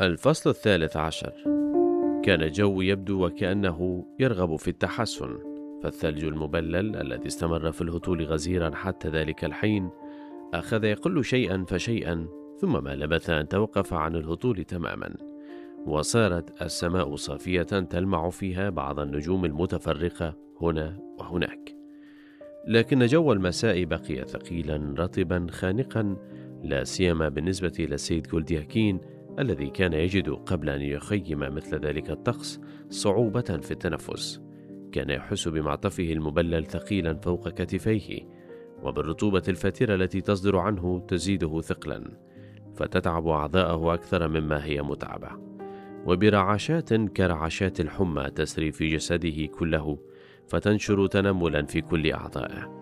[0.00, 1.32] الفصل الثالث عشر.
[2.24, 5.38] كان الجو يبدو وكأنه يرغب في التحسن
[5.82, 9.90] فالثلج المبلل الذي استمر في الهطول غزيرا حتى ذلك الحين
[10.54, 12.28] أخذ يقل شيئا فشيئا
[12.60, 15.14] ثم ما لبث أن توقف عن الهطول تماما
[15.86, 21.74] وصارت السماء صافية تلمع فيها بعض النجوم المتفرقة هنا وهناك.
[22.68, 26.16] لكن جو المساء بقي ثقيلا رطبا خانقا
[26.62, 32.60] لا سيما بالنسبة إلى السيد جولدياكين الذي كان يجد قبل أن يخيم مثل ذلك الطقس
[32.90, 34.40] صعوبة في التنفس.
[34.92, 38.28] كان يحس بمعطفه المبلل ثقيلا فوق كتفيه
[38.82, 42.04] وبالرطوبة الفاترة التي تصدر عنه تزيده ثقلا
[42.76, 45.28] فتتعب أعضاءه أكثر مما هي متعبة.
[46.06, 49.98] وبرعاشات كرعاشات الحمى تسري في جسده كله
[50.48, 52.77] فتنشر تنملا في كل أعضائه.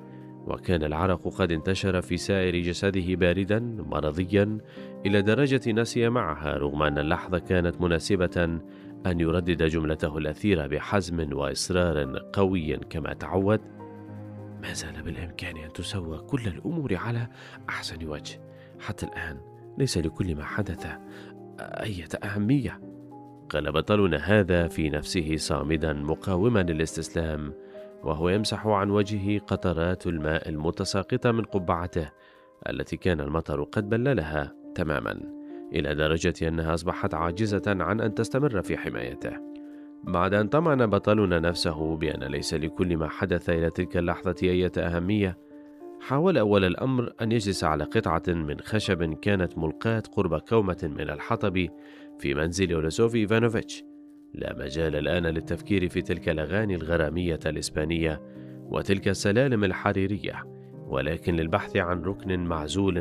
[0.46, 4.59] وكان العرق قد انتشر في سائر جسده باردا مرضيا
[5.06, 8.60] إلى درجة نسي معها رغم أن اللحظة كانت مناسبة
[9.06, 13.61] أن يردد جملته الأثيرة بحزم وإصرار قوي كما تعود.
[14.62, 17.28] ما زال بالإمكان أن تسوى كل الأمور على
[17.69, 18.41] أحسن وجه.
[18.80, 19.41] حتى الآن
[19.78, 20.86] ليس لكل ما حدث
[21.61, 22.80] أية أهمية.
[23.48, 27.52] قال بطلنا هذا في نفسه صامدا مقاوما للاستسلام
[28.06, 32.08] وهو يمسح عن وجهه قطرات الماء المتساقطة من قبعته
[32.68, 35.20] التي كان المطر قد بللها تماما
[35.72, 39.32] إلى درجة أنها أصبحت عاجزة عن أن تستمر في حمايته.
[40.04, 45.38] بعد أن طمأن بطلنا نفسه بأن ليس لكل ما حدث إلى تلك اللحظة أي أهمية
[46.00, 51.68] حاول أول الأمر أن يجلس على قطعة من خشب كانت ملقاة قرب كومة من الحطب
[52.18, 53.84] في منزل أولوسوف إيفانوفيتش.
[54.37, 58.20] لا مجال الآن للتفكير في تلك الأغاني الغرامية الإسبانية
[58.69, 60.45] وتلك السلالم الحريرية
[60.87, 62.95] ولكن للبحث عن ركن معزول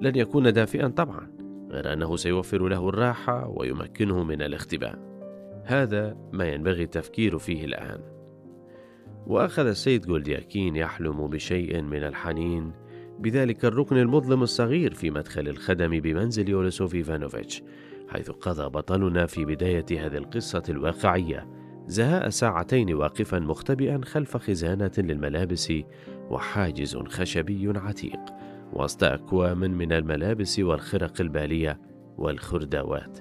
[0.00, 1.30] لن يكون دافئا طبعا
[1.70, 4.98] غير أنه سيوفر له الراحة ويمكنه من الاختباء.
[5.64, 8.00] هذا ما ينبغي التفكير فيه الآن.
[9.26, 12.72] وأخذ السيد جولدياكين يحلم بشيء من الحنين
[13.18, 17.62] بذلك الركن المظلم الصغير في مدخل الخدم بمنزل أولوسوف إيفانوفيتش
[18.10, 21.46] حيث قضى بطلنا في بداية هذه القصة الواقعية.
[21.86, 25.72] زهاء ساعتين واقفا مختبئا خلف خزانة للملابس
[26.30, 28.20] وحاجز خشبي عتيق.
[28.72, 31.80] وسط أكوام من الملابس والخرق البالية
[32.18, 33.18] والخردوات.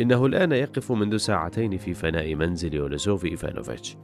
[0.00, 3.96] إنه الآن يقف منذ ساعتين في فناء منزل أولوزوف إيفانوفيتش.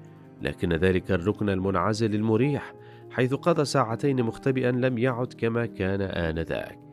[0.43, 2.75] لكن ذلك الركن المنعزل المريح
[3.11, 6.90] حيث قضى ساعتين مختبئا لم يعد كما كان آنذاك.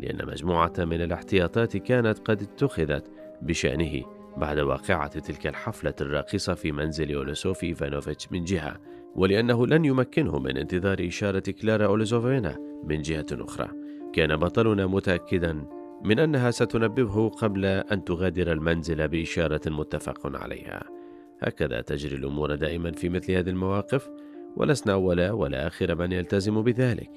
[0.00, 3.10] لأن مجموعة من الاحتياطات كانت قد اتخذت
[3.42, 4.02] بشأنه
[4.36, 8.80] بعد واقعة تلك الحفلة الراقصة في منزل أولوسوف إيفانوفيتش من جهة
[9.14, 13.68] ولأنه لن يمكنه من انتظار إشارة كلارا أولوزوفينا من جهة أخرى.
[14.12, 15.66] كان بطلنا متأكدا
[16.04, 20.84] من أنها ستنبهه قبل أن تغادر المنزل بإشارة متفق عليها.
[21.40, 24.10] هكذا تجري الأمور دائما في مثل هذه المواقف
[24.56, 27.10] ولسنا أول ولا آخر من يلتزم بذلك.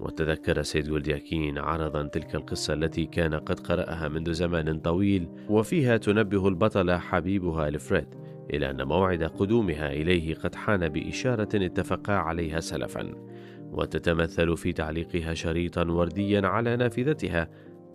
[0.00, 6.48] وتذكر سيد جولدياكين عرضا تلك القصة التي كان قد قرأها منذ زمان طويل وفيها تنبه
[6.48, 8.06] البطل حبيبها الفريد
[8.50, 13.12] إلى أن موعد قدومها إليه قد حان بإشارة اتفقا عليها سلفا.
[13.72, 17.48] وتتمثل في تعليقها شريطا ورديا على نافذتها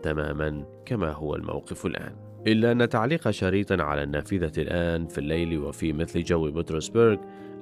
[0.03, 2.15] تماما كما هو الموقف الآن.
[2.47, 7.17] إلا أن تعليق شريط على النافذة الآن في الليل وفي مثل جو بطرسبرغ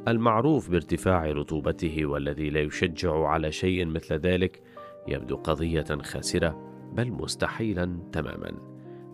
[0.07, 4.61] المعروف بارتفاع رطوبته والذي لا يشجع على شيء مثل ذلك
[5.07, 8.51] يبدو قضية خاسرة بل مستحيلا تماما.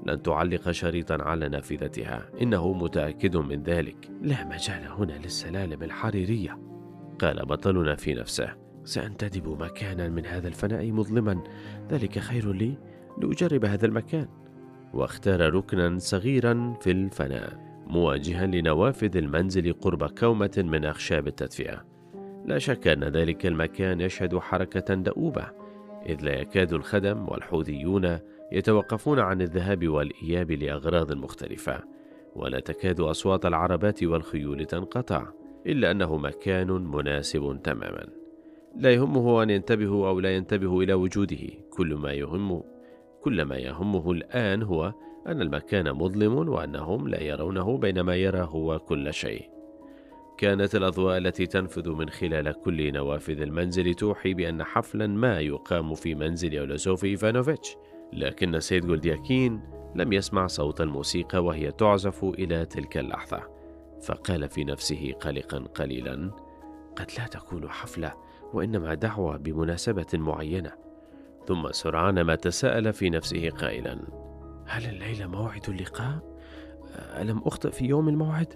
[0.05, 2.29] لن تعلق شريطا على نافذتها.
[2.41, 4.11] إنه متأكد من ذلك.
[4.21, 6.59] لا مجال هنا للسلالم الحريريه
[7.19, 8.55] قال بطلنا في نفسه.
[8.83, 11.43] سأنتدب مكانا من هذا الفناء مظلما.
[11.89, 12.77] ذلك خير لي.
[13.21, 14.27] لأجرب هذا المكان.
[14.93, 17.72] واختار ركنا صغيرا في الفناء.
[17.87, 21.85] مواجها لنوافذ المنزل قرب كومة من أخشاب التدفئة.
[22.45, 25.45] لا شك أن ذلك المكان يشهد حركة دؤوبة،
[26.05, 28.19] إذ لا يكاد الخدم والحوثيون
[28.51, 31.79] يتوقفون عن الذهاب والإياب لأغراض مختلفة،
[32.35, 35.27] ولا تكاد أصوات العربات والخيول تنقطع،
[35.67, 38.05] إلا أنه مكان مناسب تماما.
[38.75, 42.63] لا يهمه أن ينتبه أو لا ينتبه إلى وجوده، كل ما يهم
[43.21, 44.93] كل ما يهمه الآن هو
[45.27, 49.49] أن المكان مظلم وأنهم لا يرونه بينما يرى هو كل شيء.
[50.37, 56.15] كانت الأضواء التي تنفذ من خلال كل نوافذ المنزل توحي بأن حفلا ما يقام في
[56.15, 57.75] منزل أولوسوف إيفانوفيتش،
[58.13, 59.61] لكن سيد جولدياكين
[59.95, 63.43] لم يسمع صوت الموسيقى وهي تعزف إلى تلك اللحظة،
[64.03, 66.31] فقال في نفسه قلقا قليلا:
[66.95, 68.13] قد لا تكون حفلة
[68.53, 70.71] وإنما دعوة بمناسبة معينة.
[71.47, 73.99] ثم سرعان ما تساءل في نفسه قائلا:
[74.65, 76.19] هل الليلة موعد اللقاء؟
[76.95, 78.53] ألم أخطئ في يوم الموعد؟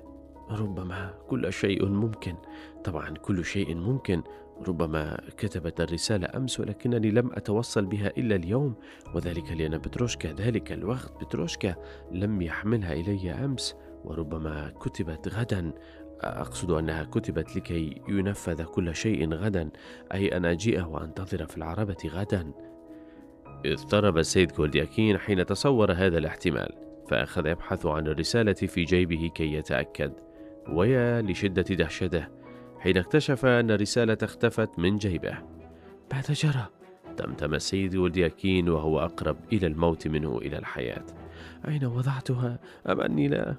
[0.50, 2.36] ربما كل شيء ممكن.
[2.84, 4.24] طبعا كل شيء ممكن.
[4.68, 8.76] ربما كتبت الرسالة أمس ولكنني لم أتوصل بها إلا اليوم
[9.16, 11.76] وذلك لأن بتروشكا ذلك الوقت بتروشكا
[12.12, 15.72] لم يحملها إلي أمس وربما كتبت غدا.
[16.22, 19.70] أقصد أنها كتبت لكي ينفذ كل شيء غدا.
[20.14, 22.52] أي أن أجيء وأنتظر في العربة غدا.
[23.66, 26.70] اضطرب السيد كولدياكين حين تصور هذا الاحتمال
[27.10, 30.12] فأخذ يبحث عن الرسالة في جيبه كي يتأكد.
[30.70, 32.28] ويا لشدة دهشته
[32.80, 35.38] حين اكتشف أن الرسالة اختفت من جيبه.
[36.12, 36.68] بعد جرى؟
[37.18, 41.04] تمتم السيد ولدياكين وهو أقرب إلى الموت منه إلى الحياة.
[41.68, 42.60] أين وضعتها؟
[42.90, 43.56] أم أني لا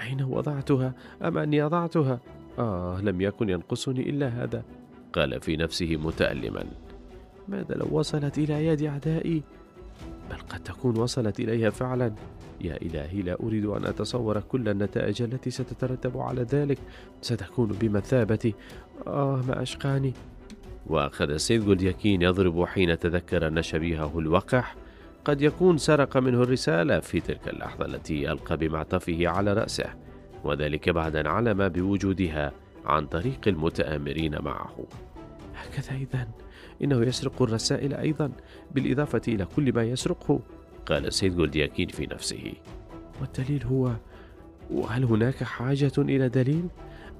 [0.00, 2.20] أين وضعتها؟ أم أني أضعتها؟
[2.58, 4.64] آه لم يكن ينقصني إلا هذا.
[5.12, 6.64] قال في نفسه متألما.
[7.50, 9.42] ماذا لو وصلت إلى يد أعدائي؟
[10.30, 12.12] بل قد تكون وصلت إليها فعلا.
[12.60, 16.78] يا إلهي لا أريد أن أتصور كل النتائج التي ستترتب على ذلك.
[17.22, 18.52] ستكون بمثابة.
[19.06, 20.12] آه ما أشقاني.
[20.86, 24.76] وأخذ السيد جولدياكين يضرب حين تذكر أن شبيهه الوقح
[25.24, 29.94] قد يكون سرق منه الرسالة في تلك اللحظة التي ألقى بمعطفه على رأسه
[30.44, 32.52] وذلك بعد أن علم بوجودها
[32.84, 34.86] عن طريق المتآمرين معه.
[35.54, 36.28] هكذا إذا.
[36.84, 38.30] إنه يسرق الرسائل أيضا
[38.74, 40.40] بالإضافة إلى كل ما يسرقه
[40.86, 42.52] قال السيد جولدياكين في نفسه
[43.20, 43.92] والدليل هو
[44.70, 46.64] وهل هناك حاجة إلى دليل؟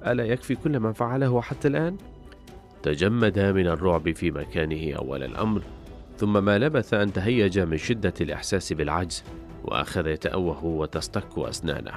[0.07, 1.97] ألا يكفي كل ما فعله حتى الآن؟
[2.83, 5.61] تجمد من الرعب في مكانه أول الأمر
[6.17, 9.23] ثم ما لبث أن تهيج من شدة الإحساس بالعجز
[9.63, 11.93] وأخذ يتأوه وتستك أسنانه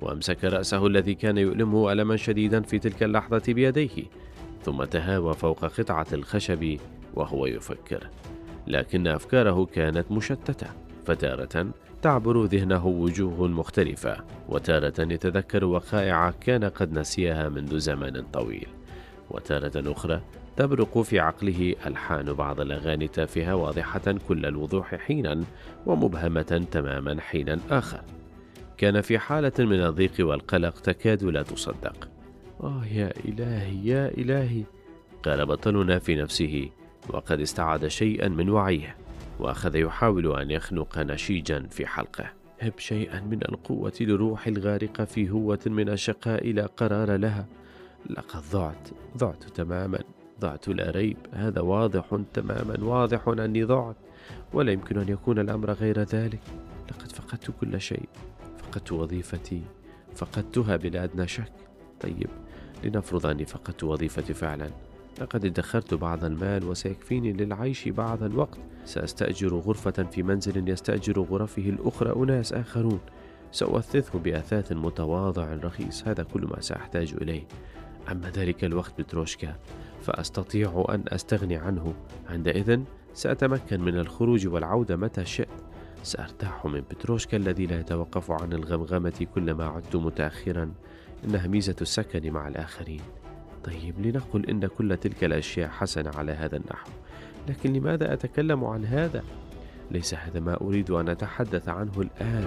[0.00, 4.04] وأمسك رأسه الذي كان يؤلمه ألما شديدا في تلك اللحظة بيديه
[4.62, 6.78] ثم تهاوى فوق قطعة الخشب
[7.14, 8.08] وهو يفكر.
[8.66, 10.66] لكن أفكاره كانت مشتتة
[11.06, 11.66] فتارة
[12.02, 14.16] تعبر ذهنه وجوه مختلفة
[14.48, 18.68] وتارة يتذكر وقائع كان قد نسيها منذ زمن طويل.
[19.30, 20.20] وتارة أخرى
[20.56, 25.44] تبرق في عقله ألحان بعض الأغاني التافهة واضحة كل الوضوح حينا
[25.86, 28.00] ومبهمة تماما حينا آخر.
[28.76, 32.08] كان في حالة من الضيق والقلق تكاد لا تصدق.
[32.60, 34.64] آه يا إلهي يا إلهي.
[35.22, 36.70] قال بطلنا في نفسه
[37.08, 38.96] وقد استعاد شيئا من وعيه
[39.38, 42.32] وأخذ يحاول أن يخنق نشيجا في حلقه.
[42.60, 47.46] هب شيئا من القوة لروح الغارقة في هوة من الشقاء لا قرار لها.
[48.10, 49.98] لقد ضعت ضعت تماما
[50.40, 51.16] ضعت لا ريب.
[51.32, 53.96] هذا واضح تماما واضح أني ضعت
[54.52, 56.40] ولا يمكن أن يكون الأمر غير ذلك.
[56.90, 58.08] لقد فقدت كل شيء
[58.58, 59.62] فقدت وظيفتي
[60.14, 61.52] فقدتها بلا أدنى شك.
[62.00, 62.28] طيب
[62.84, 64.70] لنفرض أني فقدت وظيفتي فعلا.
[65.20, 68.58] لقد ادخرت بعض المال وسيكفيني للعيش بعض الوقت.
[68.84, 72.24] سأستأجر غرفة في منزل يستأجر غرفه الأخرى.
[72.24, 73.00] أناس آخرون.
[73.52, 76.08] سأؤثثه بأثاث متواضع رخيص.
[76.08, 77.42] هذا كل ما سأحتاج إليه.
[78.12, 79.56] أما ذلك الوقت بتروشكا
[80.02, 81.94] فأستطيع أن أستغني عنه.
[82.28, 82.80] عندئذ
[83.14, 85.48] سأتمكن من الخروج والعودة متى شئت.
[86.02, 90.72] سأرتاح من بتروشكا الذي لا يتوقف عن الغمغمة كلما عدت متأخرا.
[91.24, 93.00] إنها ميزة السكن مع الآخرين.
[93.64, 96.90] طيب لنقل إن كل تلك الأشياء حسنة على هذا النحو.
[97.48, 99.24] لكن لماذا أتكلم عن هذا؟
[99.90, 102.44] ليس هذا ما أريد أن أتحدث عنه الآن.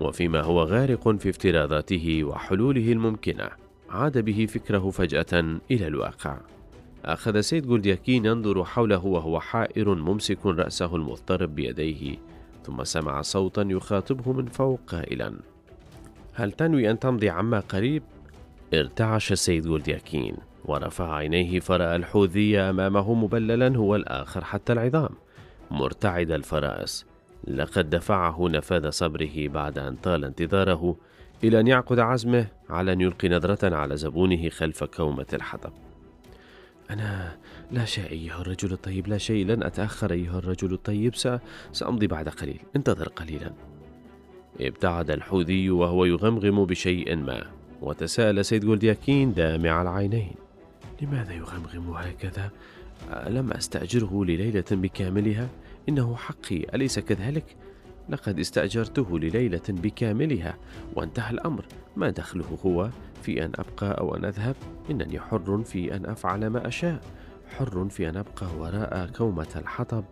[0.00, 3.48] وفيما هو غارق في افتراضاته وحلوله الممكنة
[3.90, 6.36] عاد به فكره فجأة إلى الواقع.
[7.04, 12.16] أخذ سيد جولدياكين ينظر حوله وهو حائر ممسك رأسه المضطرب بيديه
[12.64, 15.34] ثم سمع صوتا يخاطبه من فوق قائلا
[16.34, 18.02] هل تنوي أن تمضي عما قريب؟
[18.74, 25.10] ارتعش السيد جولدياكين ورفع عينيه فرأى الحوذي أمامه مبللا هو الآخر حتى العظام
[25.70, 27.06] مرتعد الفرائس.
[27.48, 30.96] لقد دفعه نفاذ صبره بعد أن طال انتظاره
[31.44, 35.72] إلى أن يعقد عزمه على أن يلقي نظرة على زبونه خلف كومة الحطب.
[36.90, 37.36] أنا
[37.70, 41.14] لا شيء أيها الرجل الطيب لا شيء لن أتأخر أيها الرجل الطيب.
[41.72, 42.60] سأمضي بعد قليل.
[42.76, 43.52] انتظر قليلا.
[44.60, 47.46] ابتعد الحوذي وهو يغمغم بشيء ما
[47.82, 50.34] وتساءل سيد جولدياكين دامع العينين.
[51.02, 52.50] لماذا يغمغم هكذا؟
[53.10, 55.48] ألم أستأجره لليلة بكاملها؟
[55.88, 57.56] إنه حقي أليس كذلك؟
[58.08, 60.56] لقد استأجرته لليلة بكاملها
[60.94, 61.64] وانتهى الأمر.
[61.96, 62.90] ما دخله هو؟
[63.22, 64.56] في أن أبقى أو أن أذهب؟
[64.90, 67.00] إنني حر في أن أفعل ما أشاء.
[67.58, 70.04] حر في أن أبقى وراء كومة الحطب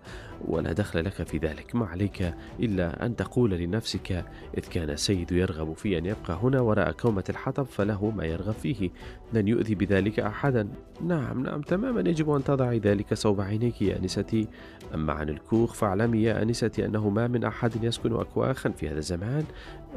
[0.45, 1.75] ولا دخل لك في ذلك.
[1.75, 4.25] ما عليك إلا أن تقول لنفسك
[4.59, 8.91] إذ كان السيد يرغب في أن يبقى هنا وراء كومة الحطب فله ما يرغب فيه.
[9.33, 10.69] لن يؤذي بذلك أحدا.
[11.05, 12.11] نعم نعم تماما.
[12.11, 14.49] يجب أن تضعي ذلك صوب عينيك يا أنستي.
[14.95, 19.45] أما عن الكوخ فاعلمي يا أنستي أنه ما من أحد يسكن أكواخا في هذا الزمان.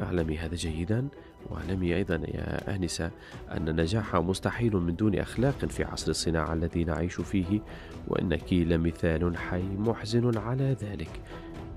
[0.02, 1.08] اعلمي هذا جيدا.
[1.50, 3.10] واعلمي أيضا يا آنسة
[3.50, 7.60] أن النجاح مستحيل من دون أخلاق في عصر الصناعة الذي نعيش فيه
[8.08, 11.20] وإنك لمثال حي محزن على ذلك.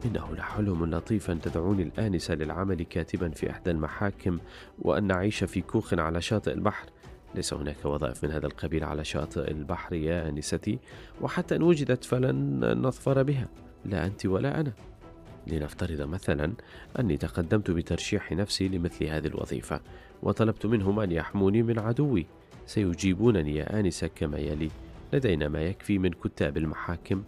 [0.06, 4.40] إنه لحلم لطيف أن تدعوني الآنسة للعمل كاتبا في إحدى المحاكم
[4.80, 6.90] وأن نعيش في كوخ على شاطئ البحر.
[7.36, 10.80] ليس هناك وظائف من هذا القبيل على شاطئ البحر يا آنستي
[11.22, 13.48] وحتى إن وجدت فلن نظفر بها.
[13.86, 14.74] لا أنت ولا أنا.
[15.50, 16.54] لنفترض مثلا
[17.00, 19.82] أني تقدمت بترشيح نفسي لمثل هذه الوظيفة
[20.24, 22.26] وطلبت منهم أن يحموني من عدوي.
[22.66, 24.70] سيجيبونني يا آنسة كما يلي.
[25.14, 27.24] لدينا ما يكفي من كتاب المحاكم.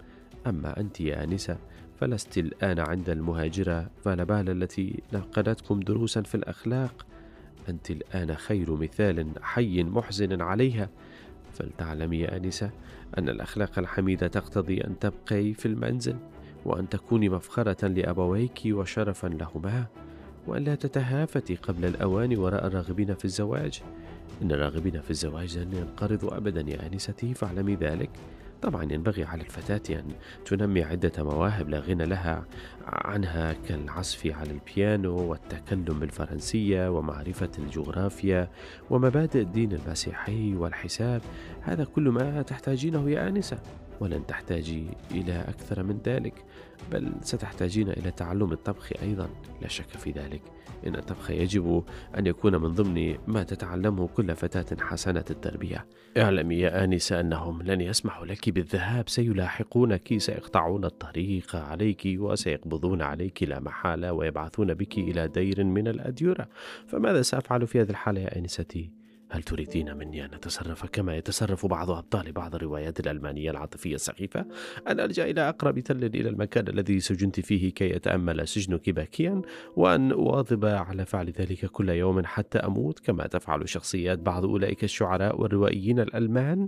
[0.47, 1.57] أما أنت يا آنسة
[1.99, 7.05] فلست الآن عند المهاجرة فنبال التي نقلتكم دروسا في الأخلاق.
[7.69, 10.89] أنت الآن خير مثال حي محزن عليها.
[11.53, 12.69] فلتعلمي يا آنسة
[13.17, 16.15] أن الأخلاق الحميدة تقتضي أن تبقي في المنزل.
[16.65, 19.85] وأن تكوني مفخرة لأبويك وشرفا لهما
[20.47, 23.81] وأن لا تتهافتي قبل الأوان وراء الراغبين في الزواج.
[24.41, 28.09] إن الراغبين في الزواج لن ينقرضوا أبدا يا آنستي فاعلمي ذلك.
[28.61, 30.05] طبعا ينبغي على الفتاة أن
[30.45, 32.45] تنمي عدة مواهب لا غنى لها
[32.85, 38.49] عنها كالعزف على البيانو والتكلم بالفرنسية ومعرفة الجغرافيا
[38.89, 41.21] ومبادئ الدين المسيحي والحساب.
[41.61, 43.57] هذا كل ما تحتاجينه يا آنسة.
[44.01, 46.45] ولن تحتاجي إلى أكثر من ذلك
[46.91, 49.29] بل ستحتاجين إلى تعلم الطبخ أيضا.
[49.61, 50.41] لا شك في ذلك.
[50.87, 51.83] إن الطبخ يجب
[52.17, 55.85] أن يكون من ضمن ما تتعلمه كل فتاة حسنة التربية.
[56.17, 63.59] اعلمي يا آنسة أنهم لن يسمحوا لك بالذهاب سيلاحقونك سيقطعون الطريق عليك وسيقبضون عليك لا
[63.59, 66.47] محالة ويبعثون بك إلى دير من الأديرة.
[66.87, 69.00] فماذا سأفعل في هذه الحالة يا آنستي؟
[69.31, 74.45] هل تريدين مني أن أتصرف كما يتصرف بعض أبطال بعض الروايات الألمانية العاطفية السخيفة؟
[74.87, 79.41] أن ألجأ إلى أقرب تل إلى المكان الذي سجنت فيه كي يتأمل سجنك باكيا
[79.75, 85.41] وأن أواظب على فعل ذلك كل يوم حتى أموت كما تفعل شخصيات بعض أولئك الشعراء
[85.41, 86.67] والروائيين الألمان؟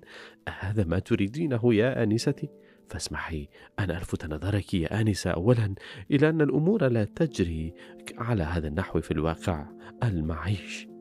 [0.59, 2.49] هذا ما تريدينه يا آنستي؟
[2.89, 3.47] فاسمحي
[3.79, 5.75] أن ألفت نظرك يا آنسة أولا
[6.11, 7.73] إلى أن الأمور لا تجري
[8.17, 9.65] على هذا النحو في الواقع
[10.03, 10.92] المعيش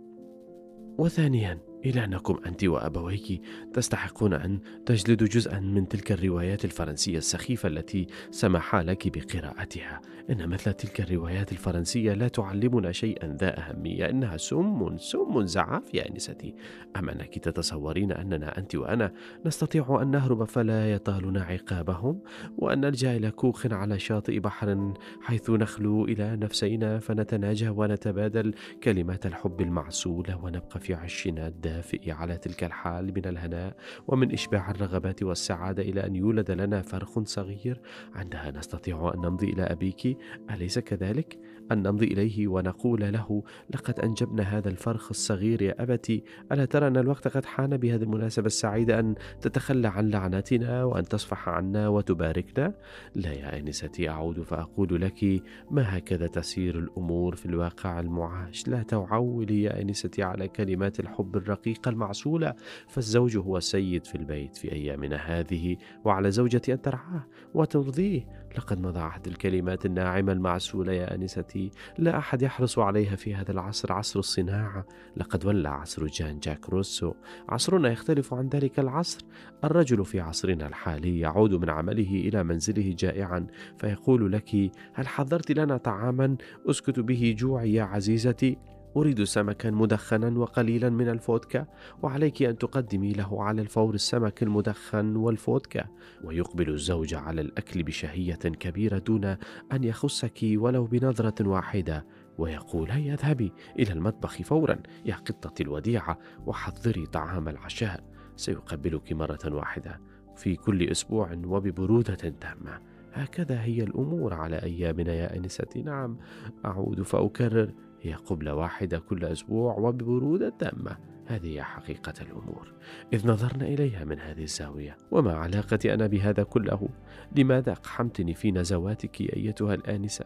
[0.98, 3.42] وثانيا إلى أنكم أنت وأبويك
[3.74, 10.00] تستحقون أن تجلدوا جزءا من تلك الروايات الفرنسية السخيفة التي سمحا لك بقراءتها.
[10.30, 16.10] إن مثل تلك الروايات الفرنسية لا تعلمنا شيئا ذا أهمية إنها سم سم زعاف يا
[16.10, 16.54] أنستي
[16.96, 19.12] أم أنك تتصورين أننا أنت وأنا
[19.46, 22.20] نستطيع أن نهرب فلا يطالنا عقابهم؟
[22.58, 29.60] وأن نلجأ إلى كوخ على شاطئ بحر حيث نخلو إلى نفسينا فنتناجى ونتبادل كلمات الحب
[29.60, 33.76] المعسولة ونبقى في عشنا الدافئ على تلك الحال من الهناء
[34.08, 37.80] ومن إشباع الرغبات والسعادة إلى أن يولد لنا فرخ صغير
[38.14, 40.18] عندها نستطيع أن نمضي إلى أبيك
[40.50, 41.38] أليس كذلك؟
[41.72, 43.42] أن نمضي إليه ونقول له
[43.74, 46.24] لقد أنجبنا هذا الفرخ الصغير يا أبتي.
[46.52, 51.48] ألا ترى أن الوقت قد حان بهذه المناسبة السعيدة أن تتخلى عن لعنتنا وأن تصفح
[51.48, 52.74] عنا وتباركنا؟
[53.14, 58.68] لا يا آنستي أعود فأقول لك ما هكذا تسير الأمور في الواقع المعاش.
[58.68, 62.54] لا تعولي يا آنستي على كلمات الحب الرقيقة المعسولة.
[62.88, 68.41] فالزوج هو السيد في البيت في أيامنا هذه وعلى زوجتي أن ترعاه وترضيه.
[68.58, 71.70] لقد مضى عهد الكلمات الناعمة المعسولة يا أنستي.
[71.98, 74.86] لا أحد يحرص عليها في هذا العصر عصر الصناعة.
[75.16, 77.12] لقد ولى عصر جان جاك روسو.
[77.48, 79.20] عصرنا يختلف عن ذلك العصر.
[79.64, 83.46] الرجل في عصرنا الحالي يعود من عمله إلى منزله جائعا
[83.78, 86.36] فيقول لك هل حضرت لنا طعاما
[86.70, 91.66] أسكت به جوعي يا عزيزتي؟ أريد سمكا مدخنا وقليلا من الفودكا
[92.02, 95.84] وعليك أن تقدمي له على الفور السمك المدخن والفودكا
[96.24, 99.24] ويقبل الزوج على الأكل بشهية كبيرة دون
[99.72, 102.06] أن يخصك ولو بنظرة واحدة
[102.38, 108.04] ويقول هيا اذهبي إلى المطبخ فورا يا قطتي الوديعة وحضري طعام العشاء.
[108.36, 110.00] سيقبلك مرة واحدة
[110.36, 112.80] في كل أسبوع وببرودة تامة.
[113.12, 115.82] هكذا هي الأمور على أيامنا يا أنستي.
[115.82, 116.18] نعم
[116.64, 122.72] أعود فأكرر هي قبلة واحدة كل أسبوع وببرودة تامة هذه هي حقيقة الأمور
[123.12, 126.88] إذ نظرنا إليها من هذه الزاوية وما علاقتي أنا بهذا كله؟
[127.36, 130.24] لماذا أقحمتني في نزواتك أيتها الآنسة؟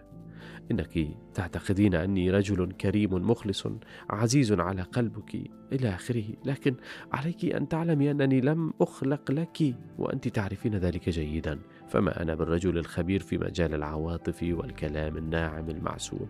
[0.70, 3.66] إنك تعتقدين أني رجل كريم مخلص
[4.10, 5.34] عزيز على قلبك
[5.72, 6.74] إلى آخره لكن
[7.12, 13.20] عليك أن تعلمي أنني لم أخلق لك وأنت تعرفين ذلك جيدا فما أنا بالرجل الخبير
[13.20, 16.28] في مجال العواطف والكلام الناعم المعسول؟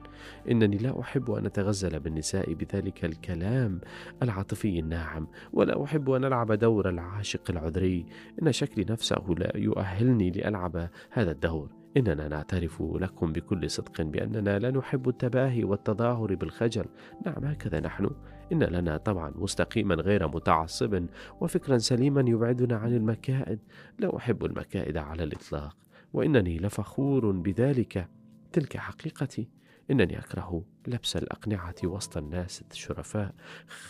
[0.50, 3.80] إنني لا أحب أن أتغزل بالنساء بذلك الكلام
[4.22, 8.06] العاطفي الناعم ولا أحب أن ألعب دور العاشق العذري.
[8.42, 11.85] إن شكلي نفسه لا يؤهلني لألعب هذا الدور.
[11.96, 16.84] إننا نعترف لكم بكل صدق بأننا لا نحب التباهي والتظاهر بالخجل.
[17.26, 18.10] نعم هكذا نحن.
[18.52, 21.06] إن لنا طبعا مستقيما غير متعصب
[21.40, 23.58] وفكرا سليما يبعدنا عن المكائد.
[23.98, 25.76] لا أحب المكائد على الإطلاق
[26.12, 28.08] وإنني لفخور بذلك.
[28.52, 29.48] تلك حقيقتي.
[29.90, 33.34] إنني أكره لبس الأقنعة وسط الناس الشرفاء.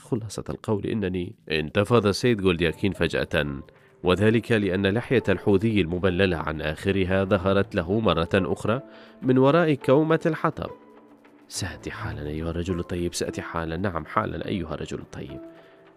[0.01, 3.63] خلاصة القول إنني انتفض السيد جولدياكين فجأة.
[4.03, 8.81] وذلك لأن لحية الحوذي المبللة عن آخرها ظهرت له مرة أخرى
[9.23, 10.71] من وراء كومة الحطب.
[11.49, 13.77] سأتي حالا أيها الرجل الطيب سأتي حالا.
[13.77, 15.41] نعم حالا أيها الرجل الطيب.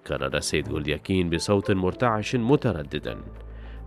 [0.08, 3.18] كرر السيد جولدياكين بصوت مرتعش مترددا.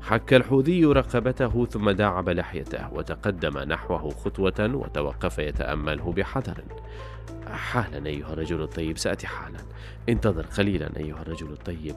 [0.01, 6.65] حك الحوذي رقبته ثم داعب لحيته وتقدم نحوه خطوة وتوقف يتأمله بحذر.
[7.47, 9.59] حالا أيها الرجل الطيب سأتي حالا.
[10.09, 11.95] انتظر قليلا أيها الرجل الطيب.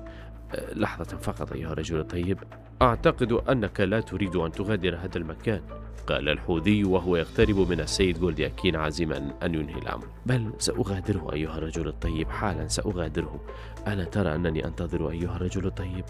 [0.76, 2.38] لحظة فقط أيها الرجل الطيب.
[2.82, 5.62] أعتقد أنك لا تريد أن تغادر هذا المكان
[6.08, 10.08] قال الحوذي وهو يقترب من السيد جولدياكين عازما أن ينهي الأمر.
[10.26, 12.30] بل سأغادره أيها الرجل الطيب.
[12.30, 13.42] حالا سأغادره.
[13.88, 16.06] ألا ترى أنني أنتظر أيها الرجل الطيب؟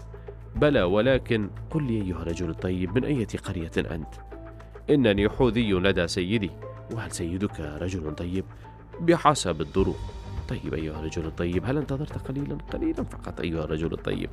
[0.56, 4.14] بلى ولكن قل لي أيها الرجل الطيب من أية قرية أنت؟
[4.90, 6.50] إنني حوذي لدى سيدي.
[6.92, 8.44] وهل سيدك رجل طيب؟
[9.00, 10.25] بحسب الظروف.
[10.48, 14.30] طيب أيها الرجل الطيب هل انتظرت قليلا؟ قليلا فقط أيها الرجل الطيب.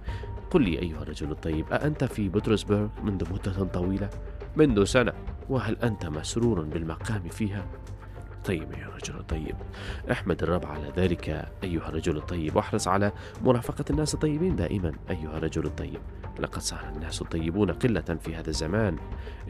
[0.52, 4.10] قل لي أيها الرجل الطيب أأنت في بطرسبرغ منذ مدة طويلة؟
[4.56, 5.14] منذ سنة.
[5.50, 7.66] وهل أنت مسرور بالمقام فيها؟
[8.46, 9.56] طيب أيها الرجل الطيب
[10.12, 13.12] احمد الرب على ذلك أيها الرجل الطيب واحرص على
[13.44, 16.00] مرافقة الناس الطيبين دائما أيها الرجل الطيب.
[16.40, 18.98] لقد صار الناس الطيبون قلة في هذا الزمان.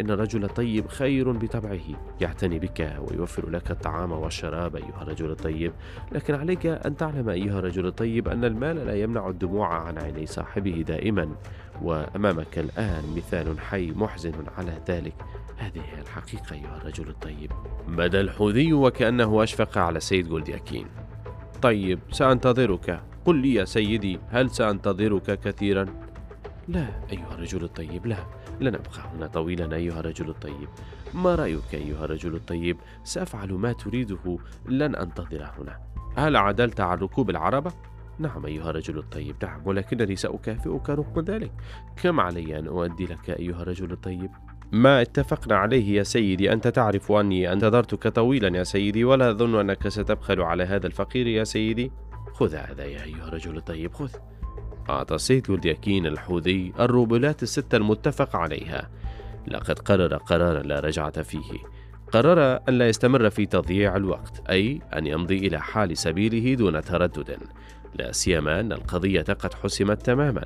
[0.01, 1.79] إن الرجل الطيب خير بطبعه.
[2.21, 5.73] يعتني بك ويوفر لك الطعام والشراب أيها الرجل الطيب.
[6.11, 10.83] لكن عليك أن تعلم أيها الرجل الطيب أن المال لا يمنع الدموع عن عيني صاحبه
[10.87, 11.35] دائما.
[11.81, 15.15] وأمامك الآن مثال حي محزن على ذلك.
[15.57, 17.51] هذه هي الحقيقة أيها الرجل الطيب.
[17.87, 20.87] بدا الحوذي وكأنه أشفق على السيد جولدياكين
[21.61, 23.03] طيب سأنتظرك.
[23.25, 25.85] قل لي يا سيدي هل سأنتظرك كثيرا؟
[26.67, 28.17] لا أيها الرجل الطيب لا
[28.61, 30.69] لن أبقى هنا طويلا أيها الرجل الطيب.
[31.13, 35.79] ما رأيك أيها الرجل الطيب؟ سأفعل ما تريده لن أنتظر هنا.
[36.15, 37.71] هل عدلت عن ركوب العربة؟
[38.19, 41.51] نعم أيها الرجل الطيب نعم ولكنني سأكافئك رغم ذلك.
[42.03, 44.29] كم علي أن أؤدي لك أيها الرجل الطيب؟
[44.71, 46.53] ما اتفقنا عليه يا سيدي.
[46.53, 51.43] أنت تعرف أني انتظرتك طويلا يا سيدي ولا أظن أنك ستبخل على هذا الفقير يا
[51.43, 51.91] سيدي.
[52.33, 54.11] خذ هذا يا أيها الرجل الطيب خذ.
[54.89, 58.89] أعطى السيد اليكين الحوذي الروبلات الستة المتفق عليها.
[59.47, 61.53] لقد قرر قرارا لا رجعة فيه.
[62.11, 67.37] قرر أن لا يستمر في تضييع الوقت أي أن يمضي إلى حال سبيله دون تردد.
[67.95, 70.45] لا سيما أن القضية قد حسمت تماما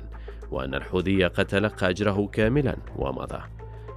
[0.50, 3.40] وأن الحوذي قد تلقى أجره كاملا ومضى.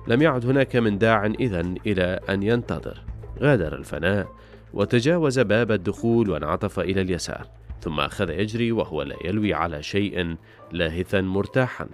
[0.08, 3.02] لم يعد هناك من داع إذن إلى أن ينتظر.
[3.40, 4.28] غادر الفناء
[4.74, 7.48] وتجاوز باب الدخول وانعطف إلى اليسار.
[7.82, 10.36] ثم أخذ يجري وهو لا يلوي على شيء
[10.72, 11.90] لاهثا مرتاحا.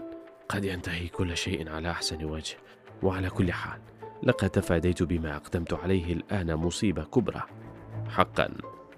[0.50, 2.58] قد ينتهي كل شيء على أحسن وجه.
[3.04, 3.80] وعلى كل حال
[4.24, 7.42] لقد تفاديت بما أقدمت عليه الآن مصيبة كبرى.
[8.10, 8.50] حقا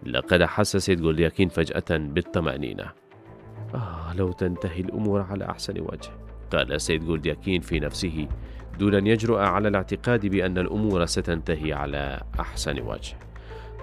[0.03, 2.91] لقد أحس سيد جولياكين فجأة بالطمأنينة.
[3.75, 6.11] آه لو تنتهي الأمور على أحسن وجه
[6.51, 8.27] قال سيد جولدياكين في نفسه
[8.79, 13.28] دون أن يجرؤ على الاعتقاد بأن الأمور ستنتهي على أحسن وجه.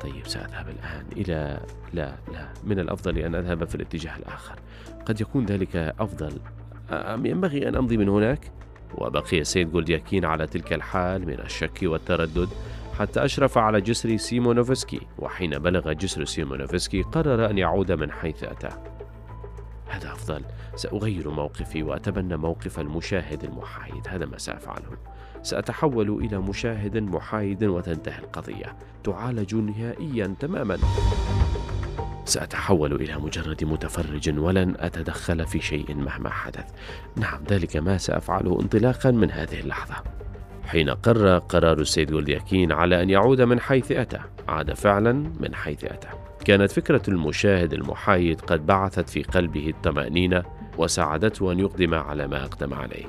[0.00, 1.60] طيب سأذهب الآن إلى
[1.92, 4.54] لا لا من الأفضل أن أذهب في الاتجاه الآخر.
[5.06, 6.40] قد يكون ذلك أفضل.
[6.90, 8.52] أم ينبغي أن أمضي من هناك؟
[8.94, 12.48] وبقي السيد جولدياكين على تلك الحال من الشك والتردد
[12.98, 18.68] حتى أشرف على جسر سيمونوفسكي وحين بلغ جسر سيمونوفسكي قرر أن يعود من حيث أتى.
[19.88, 20.42] هذا أفضل.
[20.74, 24.08] سأغير موقفي وأتبنى موقف المشاهد المحايد.
[24.08, 24.96] هذا ما سأفعله.
[25.46, 28.76] سأتحول إلى مشاهد محايد وتنتهي القضية.
[29.04, 30.78] تعالج نهائيا تماما.
[32.24, 36.64] سأتحول إلى مجرد متفرج ولن أتدخل في شيء مهما حدث.
[37.16, 39.94] نعم ذلك ما سأفعله انطلاقا من هذه اللحظة.
[40.64, 45.84] حين قرر قرار السيد جولدياكين على أن يعود من حيث أتى عاد فعلا من حيث
[45.84, 46.08] أتى.
[46.44, 50.42] كانت فكرة المشاهد المحايد قد بعثت في قلبه الطمأنينة
[50.78, 53.06] وساعدته أن يقدم على ما أقدم عليه.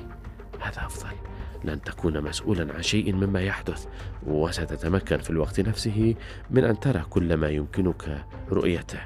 [0.60, 1.27] هذا أفضل.
[1.64, 3.86] لن تكون مسؤولا عن شيء مما يحدث
[4.26, 6.14] وستتمكن في الوقت نفسه
[6.50, 9.00] من أن ترى كل ما يمكنك رؤيته.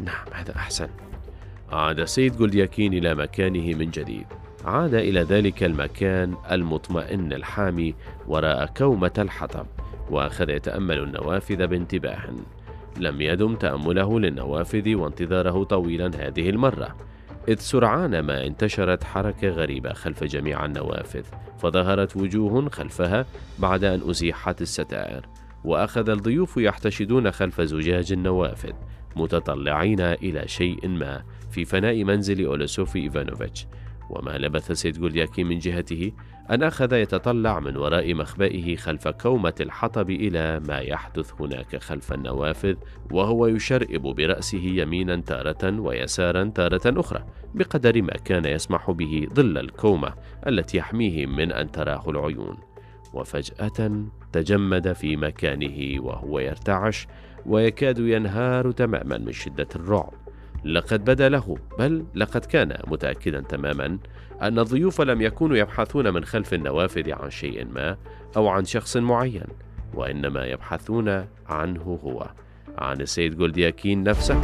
[0.00, 0.88] نعم هذا أحسن.
[1.72, 4.26] عاد سيد جولدياكين إلى مكانه من جديد.
[4.64, 7.94] عاد إلى ذلك المكان المطمئن الحامي
[8.26, 9.66] وراء كومة الحطب
[10.10, 12.24] وأخذ يتأمل النوافذ بانتباه
[12.96, 16.96] لم يدم تأمله للنوافذ وانتظاره طويلا هذه المرة.
[17.48, 21.24] إذ سرعان ما انتشرت حركة غريبة خلف جميع النوافذ
[21.58, 23.26] فظهرت وجوه خلفها
[23.58, 25.26] بعد أن أزيحت الستائر
[25.64, 28.72] وأخذ الضيوف يحتشدون خلف زجاج النوافذ
[29.16, 33.66] متطلعين إلى شيء ما في فناء منزل أولوسوفي إيفانوفيتش.
[34.10, 36.12] وما لبث سيد جولياكي من جهته
[36.50, 42.74] أن أخذ يتطلع من وراء مخبئه خلف كومة الحطب إلى ما يحدث هناك خلف النوافذ
[43.10, 50.14] وهو يشرئب برأسه يمينا تارة ويسارا تارة أخرى بقدر ما كان يسمح به ظل الكومة
[50.46, 52.56] التي يحميه من أن تراه العيون.
[53.12, 57.06] وفجأة تجمد في مكانه وهو يرتعش
[57.46, 60.12] ويكاد ينهار تماما من شدة الرعب.
[60.64, 63.98] لقد بدا له بل لقد كان متاكدا تماما
[64.42, 67.96] أن الضيوف لم يكونوا يبحثون من خلف النوافذ عن شيء ما
[68.36, 69.46] أو عن شخص معين
[69.94, 72.28] وإنما يبحثون عنه هو.
[72.78, 74.40] عن السيد جولدياكين نفسه.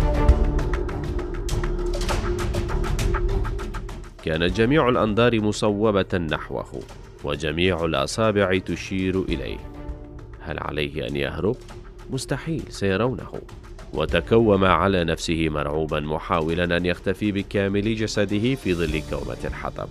[4.24, 6.80] كانت جميع الأنظار مصوبة نحوه
[7.24, 9.59] وجميع الأصابع تشير إليه.
[10.40, 11.57] هل عليه أن يهرب؟
[12.11, 13.40] مستحيل سيرونه.
[13.94, 19.88] وتكوم على نفسه مرعوبا محاولا أن يختفي بكامل جسده في ظل كومة الحطب.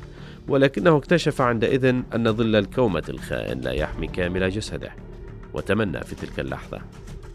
[0.47, 4.91] ولكنه اكتشف عندئذ أن ظل الكومة الخائن لا يحمي كامل جسده.
[5.53, 6.81] وتمنى في تلك اللحظة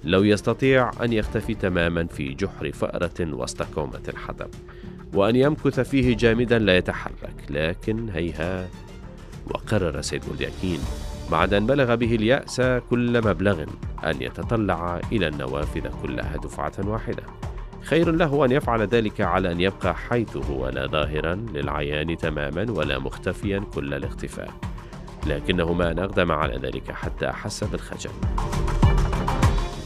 [0.04, 4.48] لو يستطيع أن يختفي تماما في جحر فأرة وسط كومة الحطب.
[5.14, 8.68] وأن يمكث فيه جامدا لا يتحرك لكن هيهات
[9.46, 10.80] وقرر سيد مودياكين
[11.30, 12.60] بعد أن بلغ به اليأس
[12.90, 13.62] كل مبلغ
[14.04, 17.22] أن يتطلع إلى النوافذ كلها دفعة واحدة.
[17.82, 22.98] خير له أن يفعل ذلك على أن يبقى حيث هو لا ظاهرا للعيان تماما ولا
[22.98, 24.50] مختفيا كل الاختفاء.
[25.26, 28.10] لكنه ما أن أقدم على ذلك حتى أحس بالخجل.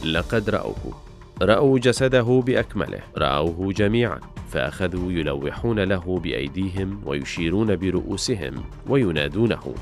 [0.04, 0.94] لقد رأوه.
[1.42, 3.00] رأوا جسده بأكمله.
[3.18, 4.20] رأوه جميعا.
[4.48, 8.54] فأخذوا يلوحون له بأيديهم ويشيرون برؤوسهم
[8.88, 9.74] وينادونه.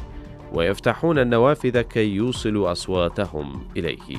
[0.54, 4.18] ويفتحون النوافذ كي يوصلوا أصواتهم إليه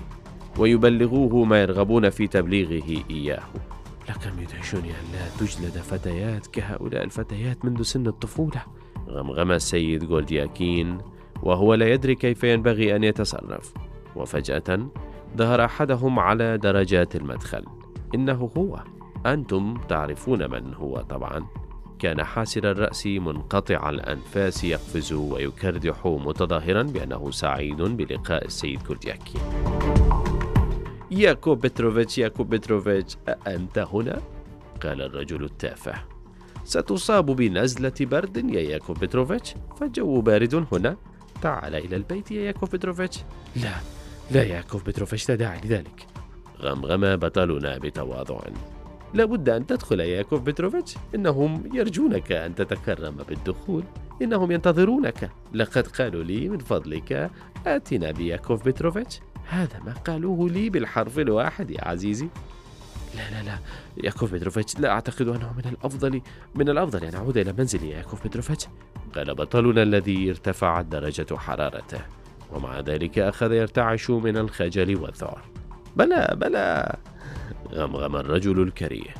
[0.59, 3.43] ويبلغوه ما يرغبون في تبليغه إياه.
[4.09, 8.63] لكم يدهشني ان لا تجلد فتيات كهؤلاء الفتيات منذ سن الطفولة.
[9.09, 10.97] غمغم السيد جولدياكين
[11.43, 13.73] وهو لا يدري كيف ينبغي أن يتصرف.
[14.15, 14.79] وفجأة
[15.37, 17.65] ظهر أحدهم على درجات المدخل.
[18.15, 18.79] إنه هو.
[19.25, 21.45] أنتم تعرفون من هو طبعا.
[22.01, 29.39] كان حاسر الرأس منقطع الأنفاس يقفز ويكردح متظاهرا بأنه سعيد بلقاء السيد جولدياكين
[31.11, 34.21] ياكوف بتروفيتش ياكوف بتروفيتش أأنت هنا؟
[34.83, 35.93] قال الرجل التافه.
[36.63, 40.97] ستصاب بنزلة برد يا ياكوف بتروفيتش فالجو بارد هنا.
[41.41, 43.23] تعال إلى البيت يا ياكوف بتروفيتش
[43.55, 43.73] لا
[44.31, 46.07] لا ياكوف بتروفيتش لا داعي لذلك.
[46.61, 48.39] غمغم بطلنا بتواضع.
[49.13, 53.83] لابد أن تدخل ياكوف بتروفيتش إنهم يرجونك أن تتكرم بالدخول.
[54.21, 55.31] إنهم ينتظرونك.
[55.53, 57.31] لقد قالوا لي من فضلك
[57.67, 59.19] آتنا بياكوف بتروفيتش
[59.49, 62.29] هذا ما قالوه لي بالحرف الواحد يا عزيزي.
[63.15, 63.57] لا لا لا.
[64.03, 66.21] ياكوف بتروفيتش لا أعتقد أنه من الأفضل
[66.55, 68.67] من الأفضل أن أعود إلى منزلي يا ياكوف بتروفيتش
[69.15, 72.01] قال بطلنا الذي ارتفعت درجة حرارته
[72.51, 75.41] ومع ذلك أخذ يرتعش من الخجل والذعر
[75.95, 76.95] بلى بلى.
[77.73, 79.13] غمغم الرجل الكريه.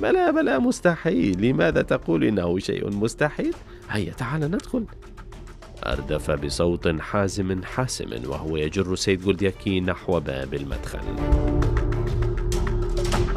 [0.00, 1.40] بلى بلى مستحيل.
[1.40, 3.54] لماذا تقول إنه شيء مستحيل؟
[3.90, 4.84] هيا تعال ندخل.
[5.86, 11.00] أردف بصوت حازم حاسم وهو يجر سيد جولدياكين نحو باب المدخل.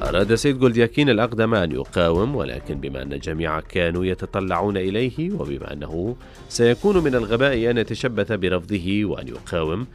[0.02, 6.15] أراد سيد جولدياكين الأقدم أن يقاوم ولكن بما أن الجميع كانوا يتطلعون إليه وبما أنه
[6.50, 9.88] سيكون من الغباء أن يتشبث برفضه وأن يقاوم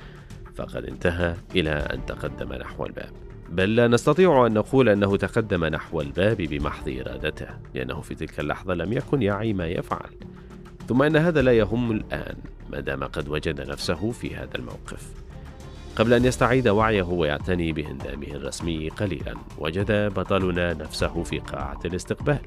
[0.55, 3.11] فقد انتهى إلى أن تقدم نحو الباب.
[3.51, 8.75] بل لا نستطيع أن نقول أنه تقدم نحو الباب بمحض إرادته لأنه في تلك اللحظة
[8.75, 10.11] لم يكن يعي ما يفعل.
[10.89, 12.37] ثم أن هذا لا يهم الآن
[12.71, 15.09] ما دام قد وجد نفسه في هذا الموقف.
[15.97, 22.39] قبل أن يستعيد وعيه ويعتني بهندامه الرسمي قليلا وجد بطلنا نفسه في قاعة الاستقبال.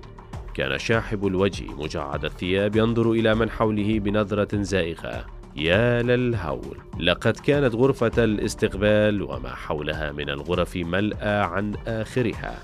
[0.54, 5.26] كان شاحب الوجه مجعد الثياب ينظر إلى من حوله بنظرة زائغة.
[5.56, 6.78] يا للهول.
[7.00, 12.56] لقد كانت غرفة الاستقبال وما حولها من الغرف ملأى عن آخرها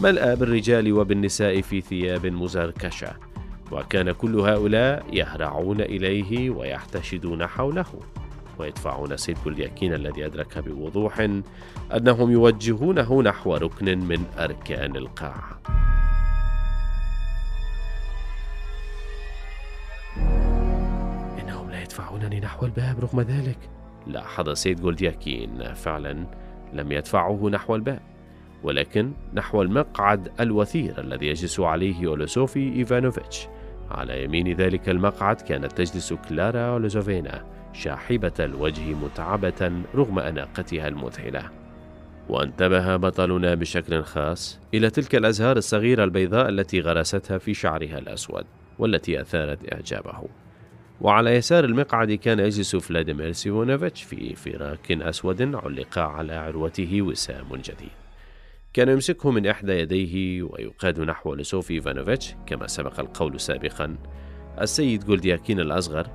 [0.00, 3.12] ملأى بالرجال وبالنساء في ثياب مزركشة
[3.72, 7.86] وكان كل هؤلاء يهرعون إليه ويحتشدون حوله
[8.58, 11.28] ويدفعون سيد جولياكين الذي أدرك بوضوح
[11.96, 15.60] أنهم يوجهونه نحو ركن من أركان القاعة.
[21.96, 23.58] يدفعونني نحو الباب رغم ذلك.
[24.06, 26.26] لاحظ سيد جولدياكين فعلا
[26.72, 28.00] لم يدفعه نحو الباب
[28.62, 33.48] ولكن نحو المقعد الوثير الذي يجلس عليه أولوسوفي إيفانوفيتش.
[33.90, 41.50] على يمين ذلك المقعد كانت تجلس كلارا أولسوفيفنا شاحبة الوجه متعبة رغم أناقتها المذهلة.
[42.28, 48.44] وانتبه بطلنا بشكل خاص إلى تلك الأزهار الصغيرة البيضاء التي غرستها في شعرها الأسود
[48.78, 50.28] والتي أثارت إعجابه.
[51.00, 57.90] وعلى يسار المقعد كان يجلس فلاديمير سيميونوفيتش في فراك أسود علق على عروته وسام جديد.
[58.72, 63.96] كان يمسكه من إحدى يديه ويقاد نحو أولسوفي إيفانوفيتش كما سبق القول سابقا.
[64.60, 66.06] السيد جولدياكين الأصغر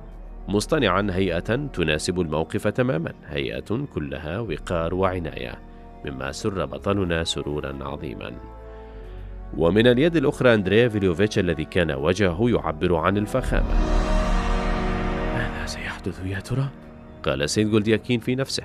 [0.48, 5.58] مصطنعا هيئة تناسب الموقف تماما هيئة كلها وقار وعناية
[6.04, 8.32] مما سر بطلنا سرورا عظيما.
[9.56, 13.74] ومن اليد الأخرى أندريه فيليبوفيتش الذي كان وجهه يعبر عن الفخامة.
[16.04, 16.68] ماذا سيحدث يا ترى؟
[17.22, 18.62] قال سيد جولدياكين في نفسه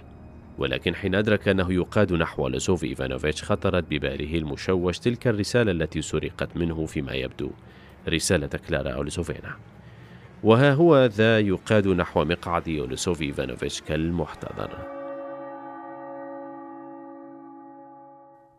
[0.57, 6.57] ولكن حين أدرك أنه يقاد نحو أولسوفي إيفانوفيتش خطرت بباله المشوش تلك الرسالة التي سرقت
[6.57, 7.51] منه فيما يبدو.
[8.07, 9.57] رسالة كلارا أولسوفينا
[10.43, 14.69] وها هو ذا يقاد نحو مقعد يولوسوف إيفانوفيتش كالمحتضر.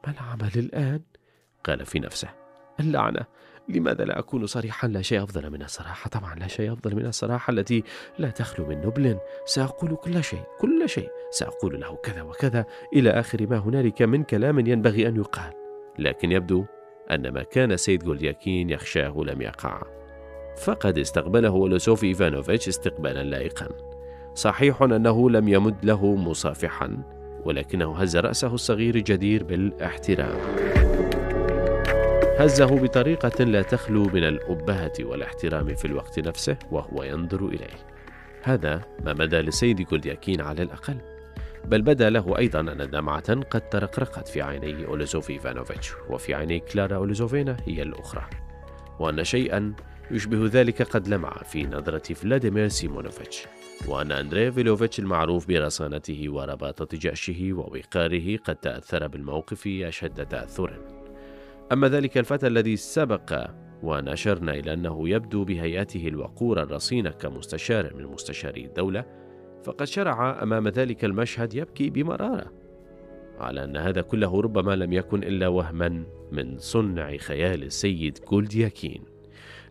[0.07, 1.01] ما العمل الآن؟
[1.65, 2.29] قال في نفسه.
[2.81, 3.27] اللعنة.
[3.69, 6.11] لماذا لا أكون صريحا؟ لا شيء أفضل من الصراحة.
[6.11, 7.85] طبعا لا شيء أفضل من الصراحة التي
[8.19, 9.19] لا تخلو من نبل.
[9.45, 11.09] سأقول كل شيء كل شيء.
[11.31, 15.53] سأقول له كذا وكذا إلى آخر ما هنالك من كلام ينبغي أن يقال.
[15.99, 16.65] لكن يبدو
[17.11, 19.83] أن ما كان سيد جولياكين يخشاه لم يقع.
[20.59, 23.69] فقد استقبله ولوسوف إيفانوفيتش استقبالا لائقا.
[24.35, 26.97] صحيح أنه لم يمد له مصافحا
[27.45, 30.39] ولكنه هز رأسه الصغير جدير بالاحترام
[32.39, 37.87] هزه بطريقة لا تخلو من الأبهة والاحترام في الوقت نفسه وهو ينظر إليه.
[38.43, 40.97] هذا ما مدى لسيد جولدياكين على الأقل.
[41.65, 46.97] بل بدا له أيضا أن دمعة قد ترقرقت في عيني أولسوفي إيفانوفيتش وفي عيني كلارا
[46.97, 48.27] أولسوفيفنا هي الأخرى.
[48.99, 49.75] وأن شيئا
[50.11, 53.47] يشبه ذلك قد لمع في نظرة فلاديمير سيميونوفيتش
[53.89, 60.98] وأن أندريه فيليبوفيتش المعروف برصانته ورباطة جأشه ووقاره قد تأثر بالموقف أشد تأثر
[61.73, 63.51] أما ذلك الفتى الذي سبق
[63.83, 69.05] وأشرنا إلى أنه يبدو بهيئته الوقور الرصين كمستشار من مستشاري الدولة
[69.65, 72.53] فقد شرع أمام ذلك المشهد يبكي بمرارة
[73.39, 79.05] على أن هذا كله ربما لم يكن إلا وهما من صنع خيال السيد جولدياكين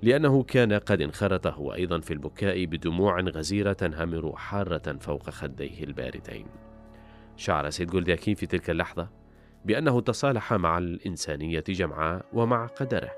[0.02, 6.46] لأنه كان قد انخرط هو أيضا في البكاء بدموع غزيرة تنهمر حارة فوق خديه الباردين.
[7.36, 9.17] شعر سيد جولدياكين في تلك اللحظة؟
[9.68, 13.12] بأنه تصالح مع الإنسانية جمعاء ومع قدره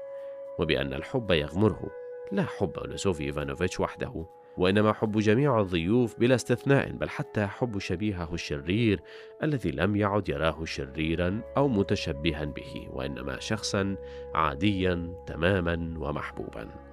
[0.59, 1.89] وبأن الحب يغمره.
[2.31, 4.25] لا حب لسوفي إيفانوفيتش وحده
[4.57, 9.01] وإنما حب جميع الضيوف بلا استثناء بل حتى حب شبيهه الشرير
[9.43, 13.95] الذي لم يعد يراه شريرا أو متشبها به وإنما شخصا
[14.35, 16.88] عاديا تماما ومحبوبا.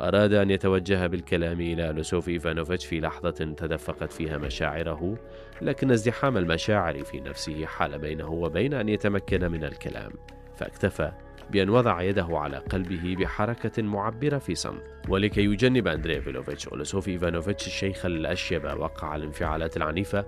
[0.00, 5.16] أراد أن يتوجه بالكلام إلى لوسوف إيفانوفيتش في لحظة تدفقت فيها مشاعره
[5.62, 10.12] لكن ازدحام المشاعر في نفسه حال بينه وبين أن يتمكن من الكلام
[10.56, 11.12] فاكتفى
[11.50, 14.82] بأن وضع يده على قلبه بحركة معبرة في صمت.
[15.08, 20.24] ولكي يجنب أندريه فيليبوفيتش أولسوفي إيفانوفيتش الشيخ الأشيب وقع الانفعالات العنيفة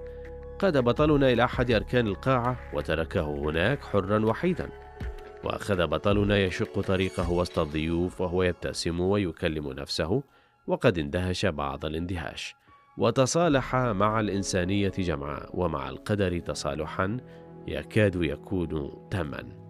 [0.58, 4.68] قاد بطلنا إلى أحد أركان القاعة وتركه هناك حرا وحيدا.
[5.44, 10.22] وأخذ بطلنا يشق طريقه وسط الضيوف وهو يبتسم ويكلم نفسه
[10.66, 12.54] وقد اندهش بعض الاندهاش.
[12.98, 17.16] وتصالح مع الإنسانية جمعاء ومع القدر تصالحا
[17.68, 19.62] يكاد يكون تما.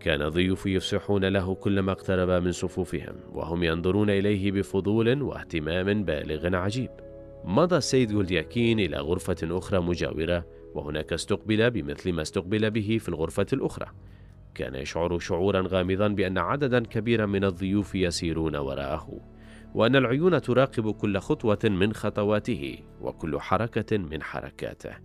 [0.00, 6.90] كان الضيوف يفسحون له كلما اقترب من صفوفهم وهم ينظرون إليه بفضول واهتمام بالغ عجيب.
[7.44, 13.46] مضى السيد جولدياكين إلى غرفة أخرى مجاورة وهناك استقبل بمثل ما استقبل به في الغرفة
[13.52, 13.86] الأخرى.
[14.54, 19.20] كان يشعر شعورا غامضا بأن عددا كبيرا من الضيوف يسيرون وراءه
[19.74, 24.96] وأن العيون تراقب كل خطوة من خطواته وكل حركة من حركاته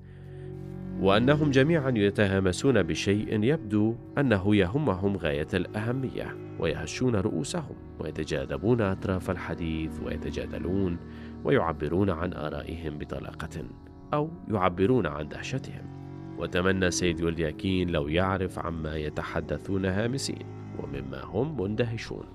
[1.00, 10.98] وأنهم جميعا يتهامسون بشيء يبدو أنه يهمهم غاية الأهمية ويهشون رؤوسهم ويتجاذبون أطراف الحديث ويتجادلون
[11.44, 13.64] ويعبرون عن آرائهم بطلاقة
[14.14, 15.97] أو يعبرون عن دهشتهم.
[16.38, 20.46] وتمنى سيد يولياكين لو يعرف عما يتحدثون هامسين
[20.80, 22.26] ومما هم مندهشون.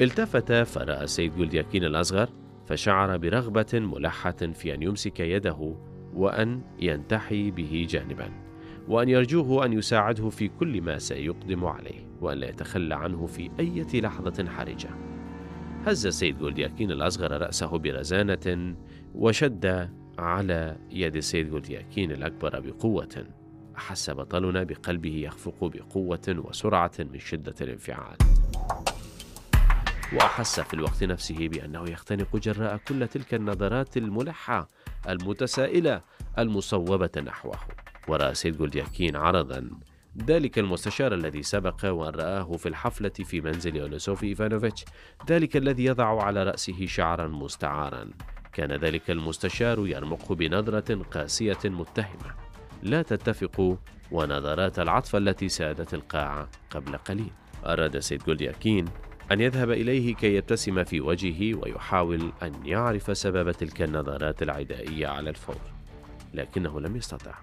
[0.00, 2.28] التفت فرأى السيد جولدياكين الأصغر
[2.66, 5.74] فشعر برغبة ملحة في أن يمسك يده
[6.14, 8.30] وأن ينتحي به جانبا
[8.88, 14.00] وأن يرجوه أن يساعده في كل ما سيقدم عليه وأن لا يتخلى عنه في أي
[14.00, 14.90] لحظة حرجة.
[15.84, 18.74] هز السيد جولدياكين الأصغر رأسه برزانة
[19.14, 23.26] وشد على يد السيد جولدياكين الأكبر بقوة
[23.76, 28.16] أحس بطلنا بقلبه يخفق بقوة وسرعة من شدة الانفعال.
[30.12, 34.68] وأحس في الوقت نفسه بأنه يختنق جراء كل تلك النظرات الملحة
[35.08, 36.02] المتسائلة
[36.38, 37.56] المصوبة نحوه.
[38.08, 39.70] ورأى سيد جولدياكين عرضا
[40.26, 44.84] ذلك المستشار الذي سبق وأن رآه في الحفلة في منزل أولوسوف إيفانوفيتش
[45.28, 48.10] ذلك الذي يضع على رأسه شعرا مستعارا.
[48.52, 52.34] كان ذلك المستشار يرمقه بنظرة قاسية متهمة.
[52.82, 53.78] لا تتفق
[54.10, 57.30] ونظرات العطف التي سادت القاعة قبل قليل.
[57.66, 58.84] أراد سيد جولدياكين
[59.32, 65.30] أن يذهب إليه كي يبتسم في وجهه ويحاول أن يعرف سبب تلك النظرات العدائية على
[65.30, 65.56] الفور
[66.34, 67.34] لكنه لم يستطع.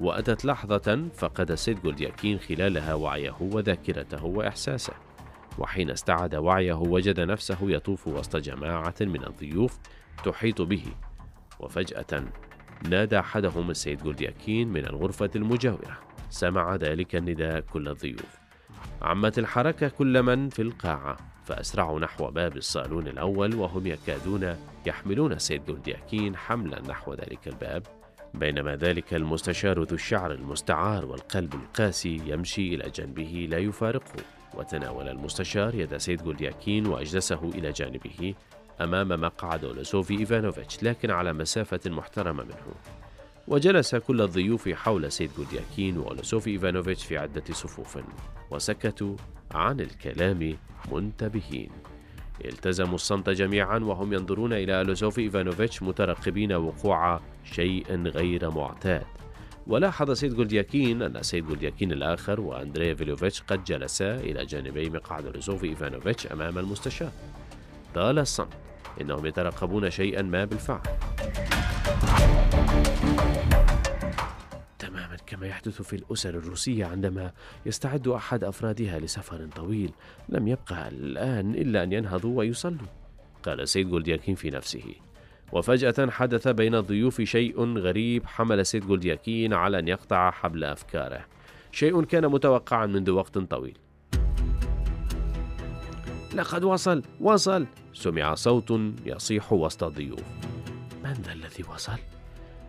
[0.00, 4.92] وأتت لحظة فقد سيد جولدياكين خلالها وعيه وذاكرته وإحساسه.
[5.58, 9.78] وحين استعاد وعيه وجد نفسه يطوف وسط جماعة من الضيوف
[10.24, 10.84] تحيط به.
[11.60, 12.24] وفجأة
[12.88, 15.98] نادى أحدهم السيد جولدياكين من الغرفة المجاورة.
[16.30, 18.38] سمع ذلك النداء كل الضيوف.
[19.02, 24.56] عمت الحركة كل من في القاعة فأسرعوا نحو باب الصالون الأول وهم يكادون
[24.86, 27.86] يحملون السيد جولدياكين حملا نحو ذلك الباب.
[28.34, 34.22] بينما ذلك المستشار ذو الشعر المستعار والقلب القاسي يمشي إلى جنبه لا يفارقه.
[34.54, 38.34] وتناول المستشار يد سيد جولدياكين وأجلسه إلى جانبه.
[38.80, 42.74] أمام مقعد أولوسوفي إيفانوفيتش لكن على مسافة محترمة منه.
[43.48, 47.98] وجلس كل الضيوف حول سيد جولدياكين وأولسوفي إيفانوفيتش في عدة صفوف
[48.50, 49.16] وسكتوا
[49.50, 50.56] عن الكلام
[50.92, 51.70] منتبهين.
[52.44, 59.06] التزموا الصمت جميعا وهم ينظرون إلى أولسوفي إيفانوفيتش مترقبين وقوع شيء غير معتاد.
[59.66, 65.66] ولاحظ سيد جولدياكين أن سيد جولدياكين الآخر وأندريه فيليبوفيتش قد جلسا إلى جانبي مقعد أولسوفي
[65.66, 67.12] إيفانوفيتش أمام المستشار.
[67.94, 68.54] طال الصمت
[69.00, 70.80] إنهم يترقبون شيئا ما بالفعل.
[74.78, 77.32] تماما كما يحدث في الأسر الروسية عندما
[77.66, 79.92] يستعد أحد أفرادها لسفر طويل.
[80.28, 82.86] لم يبقى الآن إلا أن ينهضوا ويصلوا
[83.42, 84.94] قال سيد جولدياكين في نفسه.
[85.52, 91.24] وفجأة حدث بين الضيوف شيء غريب حمل سيد جولدياكين على أن يقطع حبل أفكاره.
[91.72, 93.78] شيء كان متوقعا منذ وقت طويل.
[96.34, 97.66] لقد وصل وصل!
[97.94, 98.72] سمع صوت
[99.06, 100.22] يصيح وسط الضيوف.
[101.04, 101.98] من ذا الذي وصل؟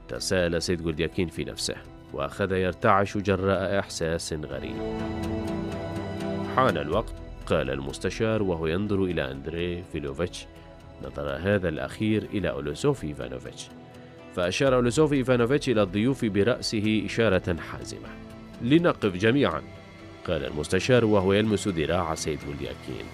[0.08, 1.76] تساءل سيد جولدياكين في نفسه
[2.14, 4.76] وأخذ يرتعش جراء إحساس غريب.
[6.56, 7.14] حان الوقت
[7.46, 10.46] قال المستشار وهو ينظر إلى أندري فيليبوفيتش.
[11.04, 13.68] نظر هذا الأخير إلى أولسوفي إيفانوفيتش.
[14.36, 18.10] فأشار أولسوفي إيفانوفيتش إلى الضيوف برأسه إشارة حازمة.
[18.62, 19.62] لنقف جميعا.
[20.28, 23.06] قال المستشار وهو يلمس ذراع سيد جولدياكين.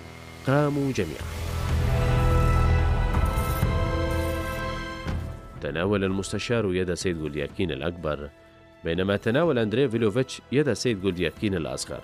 [0.48, 1.47] قاموا جميعا.
[5.62, 8.30] تناول المستشار يد سيد جولدياكين الأكبر
[8.84, 12.02] بينما تناول أندري فيليبوفيتش يد سيد جولدياكين الأصغر.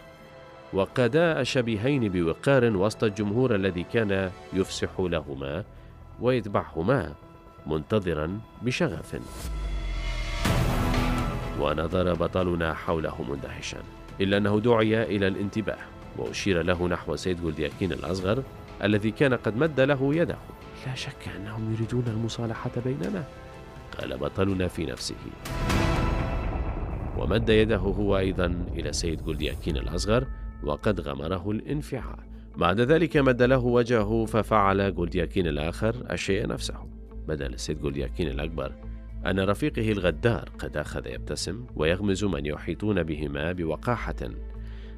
[0.73, 5.63] وقادا الشبيهين بوقار وسط الجمهور الذي كان يفسح لهما
[6.19, 7.13] ويتبعهما
[7.67, 9.19] منتظرا بشغف.
[11.60, 13.78] ونظر بطلنا حوله مندهشا.
[14.21, 15.78] إلا أنه دعي إلى الانتباه
[16.17, 18.43] وأشير له نحو سيد جولدياكين الأصغر
[18.84, 20.38] الذي كان قد مد له يده.
[20.88, 23.24] لا شك أنهم يريدون المصالحة بيننا.
[24.00, 25.16] قال بطلنا في نفسه.
[27.18, 30.28] ومد يده هو أيضا إلى سيد جولدياكين الأصغر
[30.64, 32.18] وقد غمره الانفعال.
[32.58, 36.76] بعد ذلك مد له وجهه ففعل جولدياكين الآخر الشيء نفسه.
[37.28, 38.72] بدا للسيد جولدياكين الأكبر
[39.26, 44.30] أن رفيقه الغدار قد أخذ يبتسم ويغمز من يحيطون بهما بوقاحة.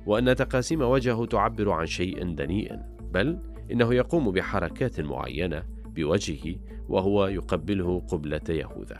[0.05, 2.79] وأن تقاسيم وجهه تعبر عن شيء دنيء
[3.13, 3.39] بل
[3.71, 6.55] إنه يقوم بحركات معينة بوجهه
[6.89, 8.97] وهو يقبله قبلة يهوذا.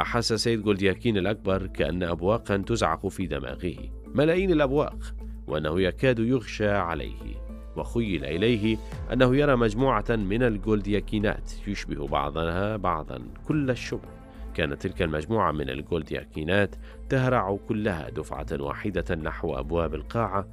[0.00, 3.76] أحس سيد جولدياكين الأكبر كأن أبواقا تزعق في دماغه
[4.14, 5.14] ملايين الأبواق
[5.46, 8.76] وأنه يكاد يغشى عليه وخيل إليه
[9.12, 14.18] أنه يرى مجموعة من الجولدياكينات يشبه بعضها بعضا كل الشبه.
[14.54, 16.76] كانت تلك المجموعة من الجولدياكينات
[17.08, 20.48] تهرع كلها دفعة واحدة نحو أبواب القاعة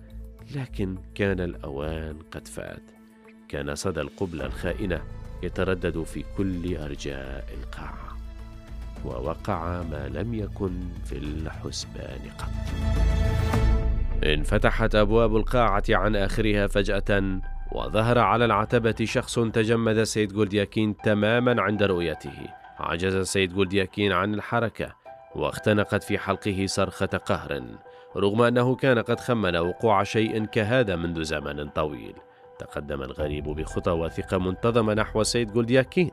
[0.56, 2.95] لكن كان الأوان قد فات.
[3.50, 5.02] كان صدى القبلة الخائنة
[5.44, 8.18] يتردد في كل أرجاء القاعة
[9.06, 10.72] ووقع ما لم يكن
[11.06, 12.50] في الحسبان قط.
[14.24, 17.40] انفتحت أبواب القاعة عن آخرها فجأة
[17.72, 22.48] وظهر على العتبة شخص تجمد سيد جولدياكين تماما عند رؤيته.
[22.80, 24.96] عجز سيد جولدياكين عن الحركة
[25.36, 27.64] واختنقت في حلقه صرخة قهر
[28.18, 32.16] رغم أنه كان قد خمن وقوع شيء كهذا منذ زمن طويل.
[32.60, 36.12] تقدم الغريب بخطى وثقة منتظمة نحو سيد جولدياكين.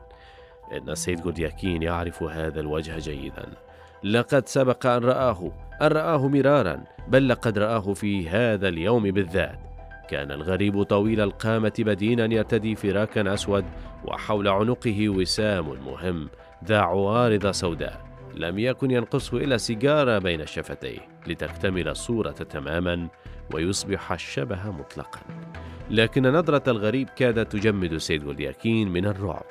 [0.71, 3.45] إن السيد جولدياكين يعرف هذا الوجه جيدا.
[4.03, 9.59] لقد سبق أن رآه أن رآه مرارا بل لقد رآه في هذا اليوم بالذات.
[10.09, 13.65] كان الغريب طويل القامة بدينا يرتدي فراكا أسود
[14.05, 16.29] وحول عنقه وسام مهم
[16.65, 18.05] ذا عوارض سوداء.
[18.35, 23.07] لم يكن ينقصه إلا سيجارة بين شفتيه لتكتمل الصورة تماما
[23.53, 25.19] ويصبح الشبه مطلقا.
[25.89, 29.43] لكن نظرة الغريب كادت تجمد سيد جولياكين من الرعب.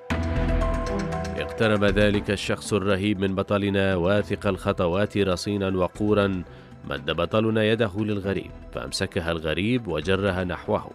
[1.36, 6.42] اقترب ذلك الشخص الرهيب من بطلنا واثق الخطوات رصينا وقورا
[6.90, 10.90] مد بطلنا يده للغريب فأمسكها الغريب وجرها نحوه.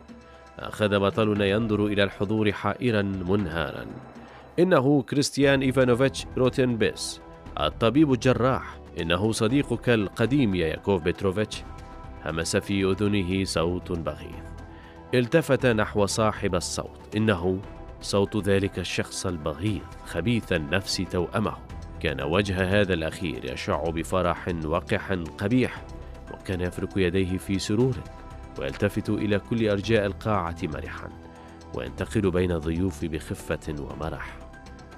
[0.60, 3.86] أخذ بطلنا ينظر إلى الحضور حائرا منهارا.
[4.60, 7.22] إنه كريستيان إيفانوفيتش روتنسبيتز
[7.60, 8.78] الطبيب الجراح.
[9.02, 11.64] إنه صديقك القديم يا ياكوف بتروفيتش
[12.26, 14.48] همس في أذنه صوت بغيض.
[15.14, 17.16] التفت نحو صاحب الصوت.
[17.16, 17.62] إنه
[18.02, 21.54] صوت ذلك الشخص البغيض خبيث النفس توأمه.
[22.00, 25.84] كان وجه هذا الأخير يشع بفرح وقح قبيح
[26.34, 27.96] وكان يفرك يديه في سرور
[28.60, 31.10] ويلتفت إلى كل أرجاء القاعة مرحا
[31.76, 34.38] وينتقل بين الضيوف بخفة ومرح.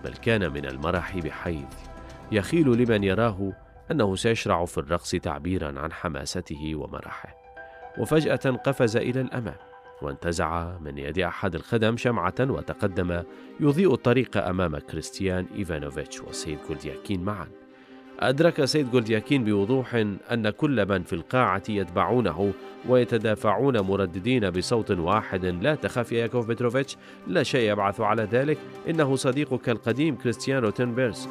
[0.04, 1.74] بل كان من المرح بحيث
[2.32, 3.54] يخيل لمن يراه
[3.92, 7.36] أنه سيشرع في الرقص تعبيرا عن حماسته ومرحه.
[7.98, 9.69] وفجأة قفز إلى الأمام.
[10.02, 13.24] وانتزع من يد أحد الخدم شمعة وتقدم
[13.60, 17.48] يضيء الطريق أمام كريستيان إيفانوفيتش وسيد جولدياكين معا.
[18.20, 19.96] أدرك سيد جولدياكين بوضوح
[20.32, 22.54] أن كل من في القاعة يتبعونه
[22.88, 26.98] ويتدافعون مرددين بصوت واحد لا تخاف يا ياكوف بتروفيتش
[27.28, 28.58] لا شيء يبعث على ذلك
[28.90, 31.28] إنه صديقك القديم كريستيان روتنسبيتز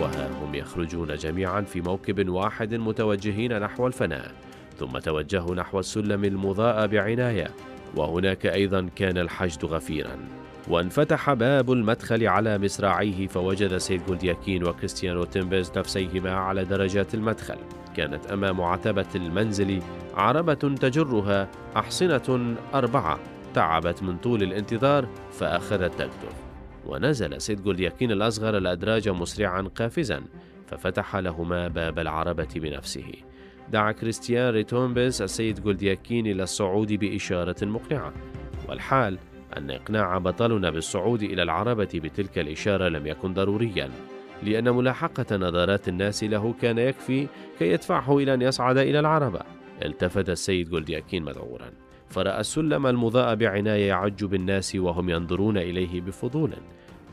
[0.00, 4.49] وها هم يخرجون جميعا في موكب واحد متوجهين نحو الفناء
[4.80, 7.48] ثم توجهوا نحو السلم المضاء بعناية
[7.96, 10.18] وهناك أيضا كان الحشد غفيرا.
[10.68, 17.56] وانفتح باب المدخل على مصراعيه فوجد سيد جولدياكين وكريستيان روتنسبيتز نفسيهما على درجات المدخل.
[17.96, 19.82] كانت أمام عتبة المنزل
[20.14, 23.18] عربة تجرها أحصنة أربعة
[23.54, 26.32] تعبت من طول الانتظار فأخذت تكتب
[26.86, 30.22] ونزل سيد جولدياكين الأصغر الأدراج مسرعا قافزا
[30.66, 33.12] ففتح لهما باب العربة بنفسه.
[33.72, 38.12] دعا كريستيان روتنسبيتز السيد جولدياكين إلى الصعود بإشارة مقنعة.
[38.68, 39.18] والحال
[39.56, 43.90] أن إقناع بطلنا بالصعود إلى العربة بتلك الإشارة لم يكن ضروريا
[44.42, 47.26] لأن ملاحقة نظرات الناس له كان يكفي
[47.58, 49.40] كي يدفعه إلى أن يصعد إلى العربة.
[49.84, 51.70] التفت السيد جولدياكين مذعورا
[52.08, 56.52] فرأى السلم المضاء بعناية يعج بالناس وهم ينظرون إليه بفضول.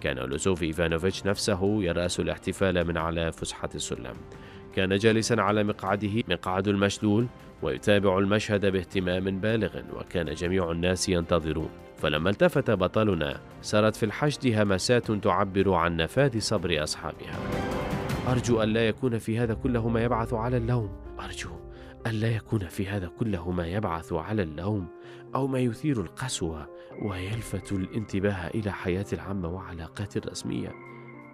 [0.02, 4.14] كان لوسوف إيفانوفيتش نفسه يرأس الاحتفال من على فسحة السلم.
[4.78, 7.28] كان جالسا على مقعده مقعد المشلول
[7.62, 11.70] ويتابع المشهد باهتمام بالغ وكان جميع الناس ينتظرون.
[11.98, 17.40] فلما التفت بطلنا سرت في الحشد همسات تعبر عن نفاذ صبر أصحابها.
[18.28, 20.90] أرجو أن لا يكون في هذا كله ما يبعث على اللوم.
[21.20, 21.50] أرجو
[22.08, 24.88] أن لا يكون في هذا كله ما يبعث على اللوم
[25.36, 26.68] أو ما يثير القسوة
[27.02, 30.72] ويلفت الانتباه إلى حياتي العامه وعلاقاتي الرسمية.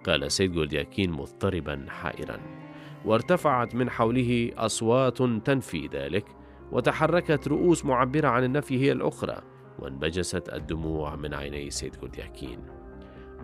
[0.06, 2.63] قال سيد جولدياكين مضطربا حائرا.
[3.04, 6.24] وارتفعت من حوله أصوات تنفي ذلك
[6.72, 9.36] وتحركت رؤوس معبرة عن النفي هي الأخرى
[9.78, 12.58] وانبجست الدموع من عيني سيد جولدياكين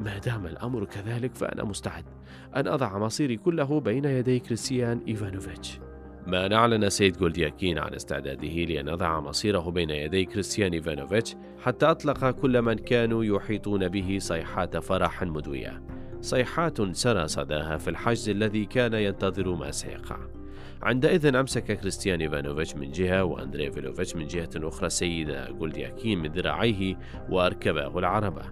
[0.05, 2.05] ما دام الأمر كذلك فأنا مستعد
[2.57, 5.81] أن أضع مصيري كله بين يدي كريستيان إيفانوفيتش.
[6.27, 12.31] ما أعلن سيد جولدياكين عن استعداده لأن يضع مصيره بين يدي كريستيان إيفانوفيتش حتى أطلق
[12.31, 15.83] كل من كانوا يحيطون به صيحات فرح مدوية.
[16.21, 20.19] صيحات سرى صداها في الحشد الذي كان ينتظر ما سيقع.
[20.83, 26.99] عندئذ أمسك كريستيان إيفانوفيتش من جهة وأندري فيليبوفيتش من جهة أخرى السيد جولدياكين من ذراعيه
[27.31, 28.43] وأركباه العربة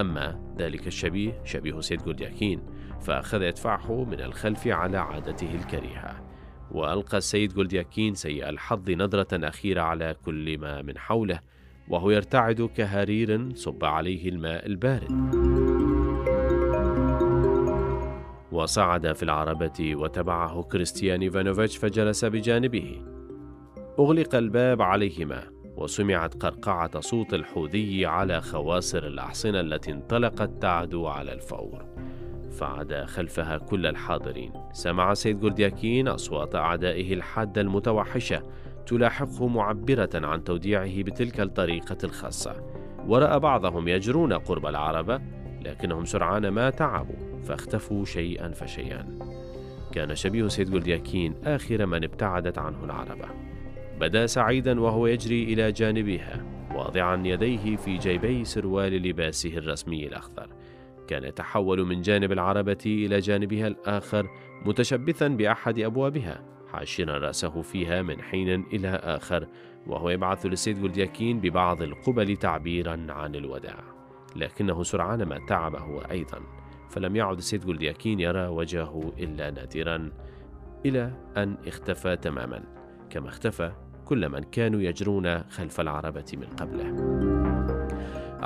[0.00, 2.62] أما ذلك الشبيه شبيه سيد جولدياكين
[3.00, 6.24] فأخذ يدفعه من الخلف على عادته الكريهة.
[6.70, 11.40] وألقى السيد جولدياكين سيء الحظ نظرة أخيرة على كل ما من حوله
[11.88, 15.87] وهو يرتعد كهرير صب عليه الماء البارد.
[18.52, 23.02] وصعد في العربة وتبعه كريستيان إيفانوفيتش فجلس بجانبه.
[23.98, 25.42] أغلق الباب عليهما
[25.76, 31.84] وسمعت قرقعة صوت الحوذي على خواصر الأحصنة التي انطلقت تعدو على الفور.
[32.50, 34.52] فعدا خلفها كل الحاضرين.
[34.72, 38.42] سمع سيد جولدياكين أصوات أعدائه الحادة المتوحشة
[38.86, 42.62] تلاحقه معبرة عن توديعه بتلك الطريقة الخاصة.
[43.06, 45.20] ورأى بعضهم يجرون قرب العربة
[45.64, 47.37] لكنهم سرعان ما تعبوا.
[47.48, 49.18] فاختفوا شيئا فشيئا.
[49.92, 53.28] كان شبيه سيد جولدياكين آخر من ابتعدت عنه العربة.
[54.00, 56.44] بدا سعيدا وهو يجري إلى جانبها
[56.74, 60.48] واضعا يديه في جيبي سروال لباسه الرسمي الأخضر.
[61.08, 64.28] كان يتحول من جانب العربة إلى جانبها الآخر
[64.66, 66.42] متشبثا بأحد أبوابها
[66.72, 69.46] حاشرا رأسه فيها من حين إلى آخر
[69.86, 73.78] وهو يبعث لسيد جولدياكين ببعض القبل تعبيرا عن الوداع.
[74.36, 76.57] لكنه سرعان ما تعب هو أيضا.
[76.90, 80.10] فلم يعد سيد جولدياكين يرى وجهه إلا نادرا
[80.86, 82.62] إلى أن اختفى تماما
[83.10, 83.72] كما اختفى
[84.04, 87.18] كل من كانوا يجرون خلف العربة من قبله.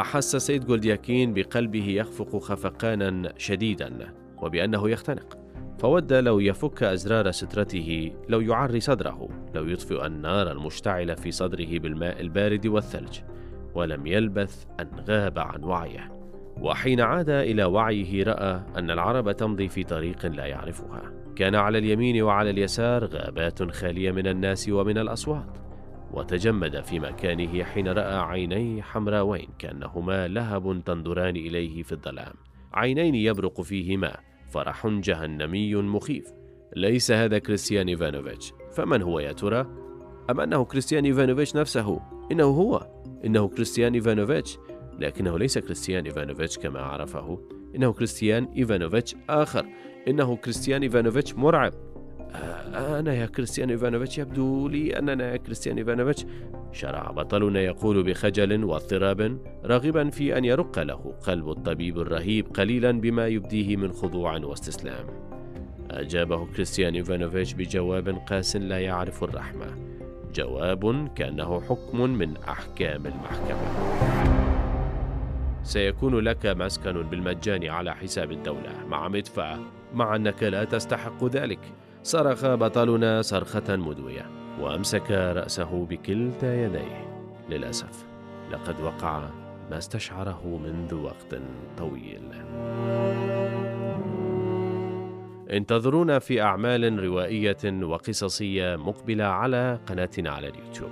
[0.01, 5.39] أحس سيد جولدياكين بقلبه يخفق خفقانا شديدا وبأنه يختنق.
[5.79, 12.21] فود لو يفك أزرار سترته لو يعري صدره لو يطفئ النار المشتعلة في صدره بالماء
[12.21, 13.19] البارد والثلج
[13.75, 16.22] ولم يلبث أن غاب عن وعيه.
[16.63, 21.13] وحين عاد إلى وعيه رأى أن العربة تمضي في طريق لا يعرفها.
[21.37, 25.59] كان على اليمين وعلى اليسار غابات خالية من الناس ومن الأصوات
[26.13, 32.33] وتجمد في مكانه حين رأى عينين حمراوين كأنهما لهب تنظران إليه في الظلام.
[32.75, 34.17] عينين يبرق فيهما
[34.51, 36.27] فرح جهنمي مخيف.
[36.77, 38.53] ليس هذا كريستيان إيفانوفيتش.
[38.73, 39.67] فمن هو يا ترى؟
[40.31, 42.01] أم أنه كريستيان إيفانوفيتش نفسه؟
[42.33, 42.87] إنه هو.
[43.25, 44.59] إنه كريستيان إيفانوفيتش.
[44.99, 47.39] لكنه ليس كريستيان إيفانوفيتش كما عرفه.
[47.77, 49.67] إنه كريستيان إيفانوفيتش آخر.
[50.09, 51.73] إنه كريستيان إيفانوفيتش مرعب.
[52.35, 56.27] آه، أنا يا كريستيان إيفانوفيتش يبدو لي أننا يا كريستيان إيفانوفيتش.
[56.73, 63.27] شرع بطلنا يقول بخجل واضطراب راغبا في أن يرق له قلب الطبيب الرهيب قليلا بما
[63.27, 65.07] يبديه من خضوع واستسلام.
[65.91, 69.67] أجابه كريستيان إيفانوفيتش بجواب قاس لا يعرف الرحمة.
[70.35, 74.42] جواب كأنه حكم من أحكام المحكمة.
[75.63, 78.87] سيكون لك مسكن بالمجان على حساب الدولة.
[78.89, 79.59] مع مدفأة
[79.95, 81.61] مع أنك لا تستحق ذلك.
[82.03, 84.27] صرخ بطلنا صرخة مدوية
[84.61, 87.27] وأمسك رأسه بكلتا يديه.
[87.51, 88.07] للأسف
[88.51, 89.29] لقد وقع
[89.71, 91.41] ما استشعره منذ وقت
[91.79, 92.23] طويل.
[95.51, 100.91] انتظرونا في أعمال روائية وقصصية مقبلة على قناتنا على اليوتيوب.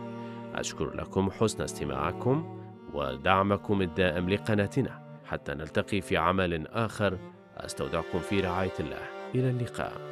[0.55, 2.60] أشكر لكم حسن استماعكم.
[2.95, 5.21] ودعمكم الدائم لقناتنا.
[5.27, 7.19] حتى نلتقي في عمل آخر
[7.57, 9.03] أستودعكم في رعاية الله.
[9.35, 10.10] إلى اللقاء.